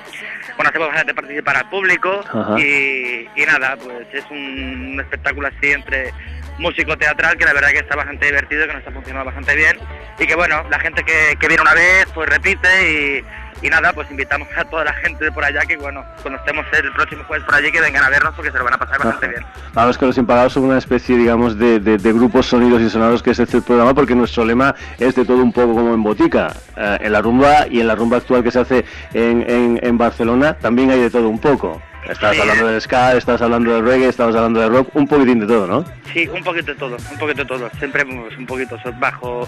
bueno, 0.56 0.70
hacemos 0.70 0.90
bastante 0.90 1.14
participar 1.16 1.58
al 1.58 1.70
público 1.70 2.24
y, 2.58 3.28
y 3.36 3.46
nada, 3.48 3.76
pues 3.78 4.08
es 4.14 4.24
un, 4.30 4.92
un 4.94 5.00
espectáculo 5.00 5.48
así 5.48 5.72
entre 5.72 6.14
músico 6.60 6.96
teatral 6.98 7.36
que 7.38 7.46
la 7.46 7.54
verdad 7.54 7.70
que 7.70 7.80
está 7.80 7.96
bastante 7.96 8.28
divertido, 8.28 8.68
que 8.68 8.74
nos 8.74 8.80
está 8.80 8.92
funcionando 8.92 9.26
bastante 9.26 9.56
bien 9.56 9.78
y 10.20 10.28
que 10.28 10.36
bueno, 10.36 10.64
la 10.70 10.80
gente 10.80 11.04
que, 11.04 11.36
que 11.40 11.48
viene 11.48 11.62
una 11.62 11.74
vez 11.74 12.06
pues 12.14 12.30
repite 12.30 12.92
y, 12.92 13.24
y 13.62 13.70
nada, 13.70 13.94
pues 13.94 14.10
invitamos 14.12 14.48
a 14.58 14.66
toda 14.66 14.84
la 14.84 14.94
gente 14.94 15.24
de 15.26 15.32
por 15.32 15.44
allá 15.44 15.62
que 15.62 15.78
bueno, 15.78 16.04
cuando 16.22 16.40
estemos 16.40 16.66
el 16.74 16.92
próximo 16.94 17.24
jueves 17.26 17.46
por 17.46 17.56
allí 17.56 17.72
que 17.72 17.82
vengan 17.82 18.04
a 18.04 18.10
vernos 18.10 18.34
porque 18.36 18.52
se 18.52 18.58
lo 18.58 18.64
van 18.64 18.74
a 18.74 18.78
pasar 18.78 18.98
bastante 19.00 19.28
bien. 19.28 19.46
Vamos 19.74 19.98
que 19.98 20.06
los 20.06 20.18
impagados 20.18 20.54
son 20.54 20.64
una 20.66 20.78
especie, 20.78 21.18
digamos, 21.18 21.58
de, 21.58 21.80
de- 21.80 21.98
de 21.98 22.14
grupos 22.14 22.46
sonidos 22.48 22.82
y 22.82 22.90
sonados 22.90 23.24
que 23.24 23.32
es 23.32 23.40
este 23.40 23.62
programa, 23.62 23.94
porque 23.94 24.16
nuestro 24.16 24.46
lema 24.46 24.76
es 25.00 25.16
de 25.16 25.26
todo 25.26 25.38
un 25.38 25.52
poco 25.54 25.74
como 25.74 25.94
en 25.94 26.04
botica. 26.04 26.54
Eh, 26.78 26.98
en 27.02 27.12
la 27.12 27.22
rumba 27.22 27.68
y 27.70 27.80
en 27.82 27.88
la 27.88 27.96
rumba 27.96 28.18
actual 28.18 28.44
que 28.44 28.52
se 28.52 28.60
hace 28.60 28.86
en, 29.14 29.50
en- 29.50 29.80
en 29.82 29.98
Barcelona 29.98 30.54
también 30.56 30.92
hay 30.92 31.00
de 31.00 31.10
todo 31.10 31.30
un 31.30 31.40
poco. 31.40 31.82
Estabas 32.08 32.36
Sí. 32.36 32.42
hablando 32.42 32.68
del 32.68 32.80
ska, 32.82 33.14
estabas 33.16 33.42
hablando 33.42 33.74
del 33.74 33.84
reggae, 33.84 34.08
estabas 34.10 34.36
hablando 34.36 34.60
del 34.60 34.70
rock, 34.72 34.90
un 34.96 35.08
poquitín 35.08 35.40
de 35.40 35.48
todo, 35.48 35.66
¿no? 35.66 35.86
Sí, 36.14 36.28
un 36.28 36.44
poquito 36.44 36.68
de 36.72 36.76
todo, 36.78 36.98
un 37.12 37.18
poquito 37.18 37.42
de 37.42 37.46
todo. 37.46 37.70
Siempre 37.80 38.06
pues, 38.06 38.38
un 38.38 38.46
poquito 38.46 38.78
bajo, 39.00 39.48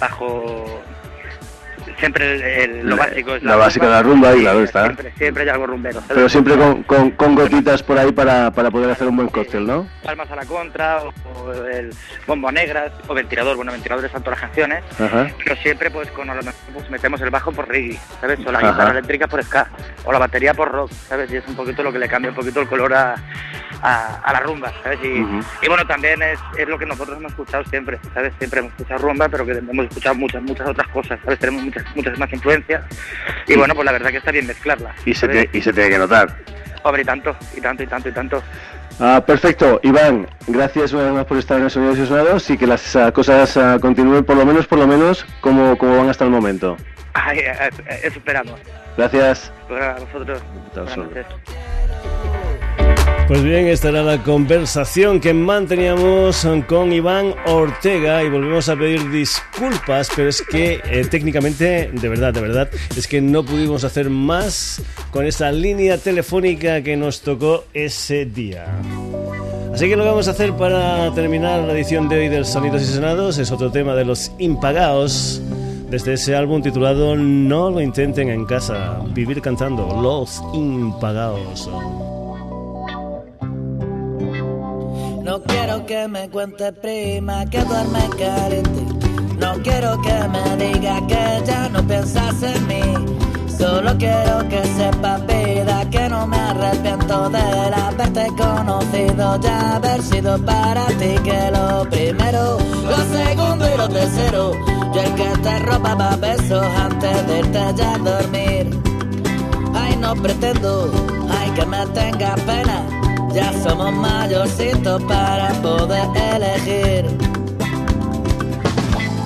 bajo. 0.00 0.80
Siempre 1.98 2.34
el- 2.34 2.42
el- 2.42 2.86
lo 2.88 2.96
La- 2.96 3.06
básico 3.06 3.34
es 3.34 3.42
la 3.42 3.56
básica 3.56 3.86
de 3.86 3.92
la 3.92 4.02
rumba, 4.02 4.34
y 4.36 4.40
claro, 4.40 4.62
está. 4.62 4.84
Siempre, 4.84 5.12
siempre 5.16 5.42
hay 5.44 5.48
algo 5.48 5.66
rumbero. 5.66 6.00
¿sabes? 6.00 6.14
Pero 6.14 6.28
siempre 6.28 6.56
con, 6.56 6.82
con- 6.84 7.10
con 7.12 7.34
gotitas 7.34 7.82
por 7.82 7.98
ahí 7.98 8.12
para, 8.12 8.50
para 8.50 8.70
poder 8.70 8.90
hacer 8.90 9.08
un 9.08 9.16
buen 9.16 9.28
cóctel, 9.28 9.66
¿no? 9.66 9.88
Palmas 10.04 10.30
a 10.30 10.36
la 10.36 10.44
contra, 10.44 10.98
o, 11.02 11.12
o 11.40 11.52
el 11.54 11.90
bombo 12.26 12.50
negras, 12.52 12.92
o 13.06 13.14
ventilador. 13.14 13.56
Bueno, 13.56 13.72
ventiladores 13.72 14.08
están 14.08 14.22
todas 14.22 14.38
las 14.40 14.48
canciones. 14.48 14.84
Ajá. 15.00 15.28
Pero 15.44 15.56
siempre, 15.56 15.90
pues, 15.90 16.10
con 16.12 16.28
pues, 16.72 16.90
metemos 16.90 17.20
el 17.20 17.30
bajo 17.30 17.52
por 17.52 17.68
reggae, 17.68 17.98
¿sabes? 18.20 18.38
O 18.46 18.52
la 18.52 18.58
Ajá. 18.58 18.70
guitarra 18.72 18.90
eléctrica 18.92 19.26
por 19.26 19.42
ska, 19.42 19.68
o 20.04 20.12
la 20.12 20.18
batería 20.18 20.54
por 20.54 20.70
rock, 20.70 20.90
¿sabes? 21.08 21.30
Y 21.32 21.36
es 21.36 21.46
un 21.48 21.54
poquito 21.56 21.82
lo 21.82 21.92
que 21.92 21.98
le 21.98 22.08
cambia 22.08 22.30
un 22.30 22.36
poquito 22.36 22.60
el 22.60 22.68
color 22.68 22.94
a, 22.94 23.14
a, 23.82 24.20
a 24.24 24.32
la 24.32 24.40
rumba, 24.40 24.72
¿sabes? 24.82 24.98
Y 25.04 25.68
bueno, 25.68 25.86
también 25.86 26.20
es, 26.22 26.38
es 26.56 26.68
lo 26.68 26.78
que 26.78 26.86
nosotros 26.86 27.16
hemos 27.18 27.32
escuchado 27.32 27.64
siempre, 27.64 27.98
¿sabes? 28.14 28.32
Siempre 28.38 28.60
hemos 28.60 28.72
escuchado 28.72 29.00
rumba, 29.06 29.28
pero 29.28 29.44
que 29.46 29.52
hemos 29.52 29.86
escuchado 29.86 30.14
muchas, 30.14 30.42
muchas 30.42 30.68
otras 30.68 30.88
cosas, 30.88 31.18
¿sabes? 31.24 31.38
Tenemos 31.38 31.62
muchas, 31.68 31.96
muchas 31.96 32.18
más 32.18 32.32
influencias. 32.32 32.82
Y 33.46 33.56
bueno, 33.56 33.74
pues 33.74 33.84
la 33.86 33.92
verdad 33.92 34.10
que 34.10 34.18
está 34.18 34.30
bien 34.32 34.46
mezclarla. 34.46 34.94
Y 35.04 35.14
se, 35.14 35.28
te- 35.28 35.50
y 35.52 35.60
se 35.62 35.72
tiene 35.72 35.90
que 35.90 35.98
notar. 35.98 36.36
Hombre, 36.82 37.02
y 37.02 37.04
tanto, 37.04 37.36
y 37.56 37.60
tanto, 37.60 37.82
y 37.82 37.86
tanto, 37.86 38.08
y 38.08 38.12
tanto. 38.12 38.42
Ah, 39.00 39.22
perfecto, 39.24 39.78
Iván, 39.84 40.26
gracias 40.48 40.92
una 40.92 41.04
vez 41.04 41.12
más 41.12 41.24
por 41.26 41.38
estar 41.38 41.56
en 41.58 41.64
los 41.64 41.72
Sonidos 41.72 41.98
y 41.98 42.06
Sonados 42.06 42.50
y 42.50 42.58
que 42.58 42.66
las 42.66 42.96
ah, 42.96 43.12
cosas 43.12 43.56
ah, 43.56 43.78
continúen 43.80 44.24
por 44.24 44.36
lo 44.36 44.44
menos, 44.44 44.66
por 44.66 44.78
lo 44.78 44.88
menos, 44.88 45.24
como, 45.40 45.78
como 45.78 45.98
van 45.98 46.08
hasta 46.08 46.24
el 46.24 46.30
momento. 46.30 46.76
Ay, 47.14 47.38
eh, 47.38 47.52
eh, 47.86 48.00
eso 48.04 48.18
esperamos. 48.18 48.58
Gracias. 48.96 49.52
Pues 49.68 49.80
a 49.82 49.92
vosotros. 50.00 50.42
Buenas 50.74 50.96
noches. 50.96 51.26
Pues 53.28 53.42
bien, 53.42 53.66
esta 53.66 53.90
era 53.90 54.02
la 54.02 54.22
conversación 54.22 55.20
que 55.20 55.34
manteníamos 55.34 56.48
con 56.66 56.90
Iván 56.90 57.34
Ortega 57.46 58.24
y 58.24 58.30
volvemos 58.30 58.70
a 58.70 58.76
pedir 58.76 59.10
disculpas, 59.10 60.08
pero 60.16 60.30
es 60.30 60.40
que 60.40 60.80
eh, 60.90 61.06
técnicamente, 61.10 61.90
de 61.92 62.08
verdad, 62.08 62.32
de 62.32 62.40
verdad, 62.40 62.70
es 62.96 63.06
que 63.06 63.20
no 63.20 63.44
pudimos 63.44 63.84
hacer 63.84 64.08
más 64.08 64.80
con 65.10 65.26
esa 65.26 65.52
línea 65.52 65.98
telefónica 65.98 66.82
que 66.82 66.96
nos 66.96 67.20
tocó 67.20 67.64
ese 67.74 68.24
día. 68.24 68.64
Así 69.74 69.90
que 69.90 69.96
lo 69.96 70.04
que 70.04 70.08
vamos 70.08 70.28
a 70.28 70.30
hacer 70.30 70.54
para 70.54 71.12
terminar 71.14 71.60
la 71.64 71.74
edición 71.74 72.08
de 72.08 72.20
hoy 72.20 72.28
del 72.28 72.46
Sonidos 72.46 72.80
y 72.80 72.86
Sonados 72.86 73.36
es 73.36 73.52
otro 73.52 73.70
tema 73.70 73.94
de 73.94 74.06
los 74.06 74.32
impagados 74.38 75.42
desde 75.90 76.14
ese 76.14 76.34
álbum 76.34 76.62
titulado 76.62 77.14
No 77.14 77.68
lo 77.68 77.82
intenten 77.82 78.30
en 78.30 78.46
casa, 78.46 79.02
vivir 79.12 79.42
cantando 79.42 80.00
Los 80.00 80.42
Impagados. 80.54 81.68
No 85.28 85.42
quiero 85.42 85.84
que 85.84 86.08
me 86.08 86.30
cuente 86.30 86.72
prima 86.72 87.44
que 87.44 87.62
duerme 87.62 88.00
caliente. 88.18 88.82
No 89.38 89.62
quiero 89.62 90.00
que 90.00 90.16
me 90.26 90.56
diga 90.56 91.06
que 91.06 91.42
ya 91.44 91.68
no 91.68 91.86
piensas 91.86 92.42
en 92.42 92.66
mí. 92.66 92.80
Solo 93.46 93.94
quiero 93.98 94.48
que 94.48 94.64
sepas 94.64 95.26
vida 95.26 95.84
que 95.90 96.08
no 96.08 96.26
me 96.26 96.38
arrepiento 96.38 97.28
de 97.28 97.38
haberte 97.38 98.26
conocido, 98.38 99.38
ya 99.42 99.76
haber 99.76 100.02
sido 100.02 100.42
para 100.46 100.86
ti 100.86 101.14
que 101.22 101.50
lo 101.50 101.86
primero, 101.90 102.56
lo 102.88 102.96
segundo 103.18 103.66
y 103.74 103.76
lo 103.76 103.86
tercero. 103.86 104.52
Yo 104.94 105.00
el 105.02 105.14
que 105.14 105.28
te 105.42 105.58
robaba 105.58 106.16
besos 106.16 106.64
antes 106.64 107.26
de 107.26 107.38
irte 107.40 107.60
ya 107.76 107.94
a 107.96 107.98
dormir. 107.98 108.80
Ay, 109.74 109.94
no 109.96 110.14
pretendo, 110.14 110.90
ay, 111.28 111.50
que 111.50 111.66
me 111.66 111.86
tenga 111.88 112.34
pena. 112.46 113.07
Ya 113.32 113.52
somos 113.62 113.92
mayorcitos 113.92 115.02
para 115.04 115.52
poder 115.60 116.08
elegir. 116.34 117.04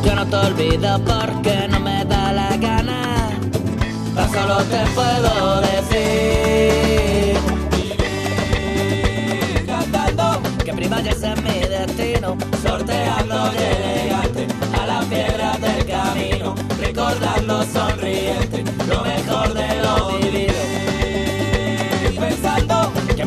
Yo 0.05 0.15
no 0.15 0.27
te 0.27 0.37
olvido 0.37 0.99
porque 1.05 1.69
no 1.71 1.81
me 1.81 2.05
da 2.05 2.33
la 2.33 2.57
gana. 2.57 3.31
Tan 4.15 4.33
solo 4.33 4.57
te 4.65 4.85
puedo 4.95 5.61
decir. 5.61 7.37
Cantando 9.67 10.43
que 10.65 10.73
prima 10.73 11.01
ya 11.01 11.13
ese 11.13 11.33
es 11.33 11.43
mi 11.43 11.61
destino. 11.61 12.37
Sorteando 12.63 13.51
y 13.55 13.57
elegante 13.57 14.47
a 14.81 14.87
la 14.87 15.01
piedra 15.03 15.57
del 15.59 15.87
camino. 15.87 16.55
Recordando 16.81 17.65
sonriente 17.65 18.65
lo 18.89 19.03
mejor 19.03 19.55
de 19.55 19.83
lo 19.83 20.19
vivido 20.19 20.82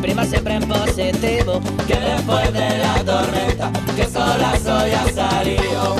prima 0.06 0.24
siempre 0.24 0.54
en 0.54 0.68
positivo, 0.68 1.60
que 1.88 1.98
después 1.98 2.52
de 2.52 2.78
la 2.78 2.94
tormenta, 3.04 3.72
que 3.96 4.04
sola 4.04 4.56
soy 4.64 4.92
ha 4.92 5.04
salido. 5.12 5.96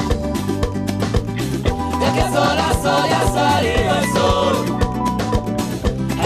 Que 2.14 2.22
sola 2.32 2.68
soy 2.84 3.10
ha 3.10 3.24
salido 3.34 3.94
el 3.98 4.06
sol. 4.12 4.56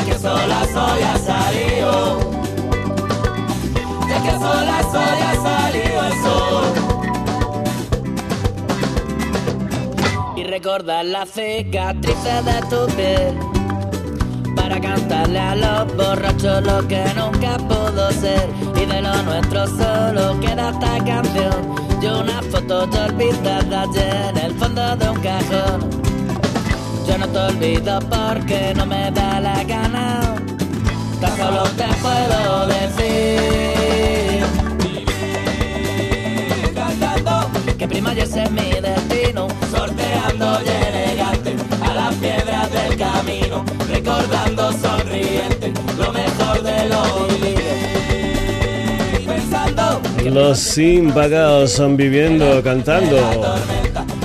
Que 0.04 0.14
sola 0.18 0.60
soy 0.74 1.02
ha 1.02 1.16
salido. 1.30 2.18
Que 4.24 4.32
sola 4.44 4.78
soy 4.92 5.20
ha 5.28 5.34
salido 5.48 6.00
el 6.06 6.14
sol. 6.22 6.66
Y 10.36 10.44
recordar 10.44 11.04
las 11.06 11.30
cicatrices 11.30 12.44
de 12.44 12.60
tu 12.68 12.86
piel 12.94 13.59
para 14.54 14.80
cantarle 14.80 15.38
a 15.38 15.54
los 15.54 15.96
borrachos 15.96 16.62
lo 16.64 16.86
que 16.86 17.04
nunca 17.14 17.56
pudo 17.58 18.10
ser. 18.12 18.48
Y 18.76 18.86
de 18.86 19.02
lo 19.02 19.22
nuestro 19.22 19.66
solo 19.66 20.40
queda 20.40 20.70
esta 20.70 21.04
canción. 21.04 21.74
Y 22.00 22.06
una 22.06 22.42
foto 22.42 22.88
ya 22.90 23.06
olvidada 23.06 23.82
allí 23.82 24.00
en 24.30 24.38
el 24.38 24.54
fondo 24.54 24.96
de 24.96 25.10
un 25.10 25.20
cajón. 25.20 25.90
Yo 27.06 27.18
no 27.18 27.28
te 27.28 27.38
olvido 27.38 27.98
porque 28.08 28.72
no 28.74 28.86
me 28.86 29.10
da 29.10 29.40
la 29.40 29.64
gana. 29.64 30.20
Tan 31.20 31.36
solo 31.36 31.62
te 31.76 31.84
puedo 32.00 32.66
decir. 32.66 34.44
Cantando 36.74 37.50
que 37.78 37.88
prima 37.88 38.14
y 38.14 38.20
ese 38.20 38.44
es 38.44 38.50
mi 38.50 38.69
Recordando 44.20 44.72
sonriente 44.72 45.72
lo 45.96 46.12
mejor 46.12 46.62
de 46.62 46.88
lo 46.88 47.26
vivido. 47.28 47.60
Pensando 49.26 50.00
Los 50.24 50.78
impagados 50.78 51.72
son 51.72 51.96
viviendo, 51.96 52.62
cantando. 52.62 53.16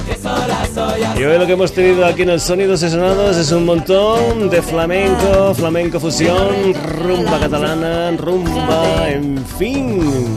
que 0.05 1.19
Y 1.19 1.23
hoy 1.23 1.37
lo 1.39 1.45
que 1.45 1.53
hemos 1.53 1.71
tenido 1.71 2.05
aquí 2.05 2.23
en 2.23 2.31
el 2.31 2.41
Sonidos 2.41 2.83
y 2.83 2.89
Sonados 2.89 3.37
es 3.37 3.53
un 3.53 3.65
montón 3.65 4.49
de 4.49 4.61
flamenco, 4.61 5.53
flamenco 5.53 5.99
fusión, 5.99 6.73
rumba 6.73 7.39
catalana, 7.39 8.11
rumba, 8.17 9.09
en 9.09 9.45
fin. 9.57 10.35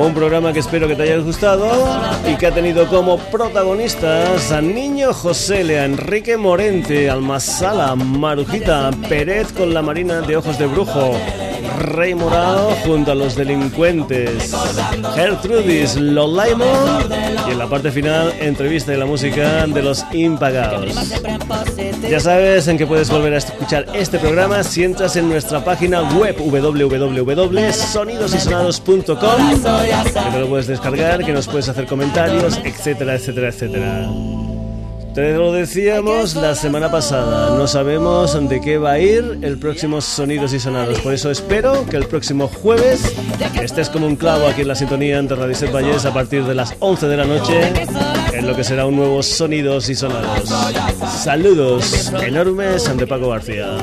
Un 0.00 0.14
programa 0.14 0.54
que 0.54 0.60
espero 0.60 0.88
que 0.88 0.96
te 0.96 1.02
haya 1.02 1.18
gustado 1.18 1.68
y 2.26 2.34
que 2.36 2.46
ha 2.46 2.54
tenido 2.54 2.88
como 2.88 3.18
protagonistas 3.18 4.50
a 4.50 4.62
Niño 4.62 5.12
José, 5.12 5.78
a 5.78 5.84
Enrique 5.84 6.38
Morente, 6.38 7.10
Almasala, 7.10 7.94
Marujita, 7.96 8.90
Pérez 9.10 9.52
con 9.52 9.74
la 9.74 9.82
Marina 9.82 10.22
de 10.22 10.38
Ojos 10.38 10.58
de 10.58 10.66
Brujo, 10.66 11.12
Rey 11.80 12.14
Morado 12.14 12.70
junto 12.84 13.10
a 13.12 13.14
los 13.14 13.34
delincuentes, 13.34 14.54
Gertrudis 15.14 15.96
Lolaimon 15.96 17.08
y 17.48 17.52
en 17.52 17.58
la 17.58 17.66
parte 17.68 17.90
final 17.90 18.34
entrevista 18.38 18.92
y 18.92 18.98
la 18.98 19.06
música 19.06 19.66
de 19.66 19.82
los 19.82 20.04
impagados. 20.12 20.94
Ya 22.08 22.20
sabes 22.20 22.68
en 22.68 22.76
que 22.76 22.86
puedes 22.86 23.08
volver 23.10 23.32
a 23.34 23.38
escuchar 23.38 23.86
este 23.94 24.18
programa 24.18 24.62
si 24.62 24.84
entras 24.84 25.16
en 25.16 25.30
nuestra 25.30 25.64
página 25.64 26.02
web 26.02 26.36
www.sonidosysonados.com 26.38 29.06
que 29.06 30.32
te 30.32 30.38
lo 30.38 30.48
puedes 30.48 30.66
descargar, 30.66 31.24
que 31.24 31.32
nos 31.32 31.48
puedes 31.48 31.70
hacer 31.70 31.86
comentarios, 31.86 32.60
etcétera, 32.62 33.14
etcétera, 33.14 33.48
etcétera. 33.48 34.06
Te 35.14 35.32
lo 35.32 35.52
decíamos 35.52 36.36
la 36.36 36.54
semana 36.54 36.88
pasada, 36.90 37.56
no 37.56 37.66
sabemos 37.66 38.48
de 38.48 38.60
qué 38.60 38.78
va 38.78 38.92
a 38.92 38.98
ir 39.00 39.40
el 39.42 39.58
próximo 39.58 40.00
Sonidos 40.00 40.52
y 40.52 40.60
Sonados, 40.60 41.00
por 41.00 41.12
eso 41.12 41.32
espero 41.32 41.84
que 41.86 41.96
el 41.96 42.06
próximo 42.06 42.46
jueves 42.46 43.02
estés 43.60 43.90
como 43.90 44.06
un 44.06 44.14
clavo 44.14 44.46
aquí 44.46 44.60
en 44.60 44.68
la 44.68 44.76
sintonía 44.76 45.20
de 45.20 45.34
Radio 45.34 45.54
Set 45.54 45.72
Valles 45.72 46.04
a 46.04 46.14
partir 46.14 46.44
de 46.44 46.54
las 46.54 46.76
11 46.78 47.08
de 47.08 47.16
la 47.16 47.24
noche 47.24 47.72
en 48.32 48.46
lo 48.46 48.54
que 48.54 48.62
será 48.62 48.86
un 48.86 48.96
nuevo 48.96 49.22
Sonidos 49.22 49.88
y 49.88 49.96
Sonados. 49.96 50.48
Saludos 51.22 52.12
enormes 52.22 52.88
ante 52.88 53.06
Paco 53.06 53.30
García. 53.30 53.78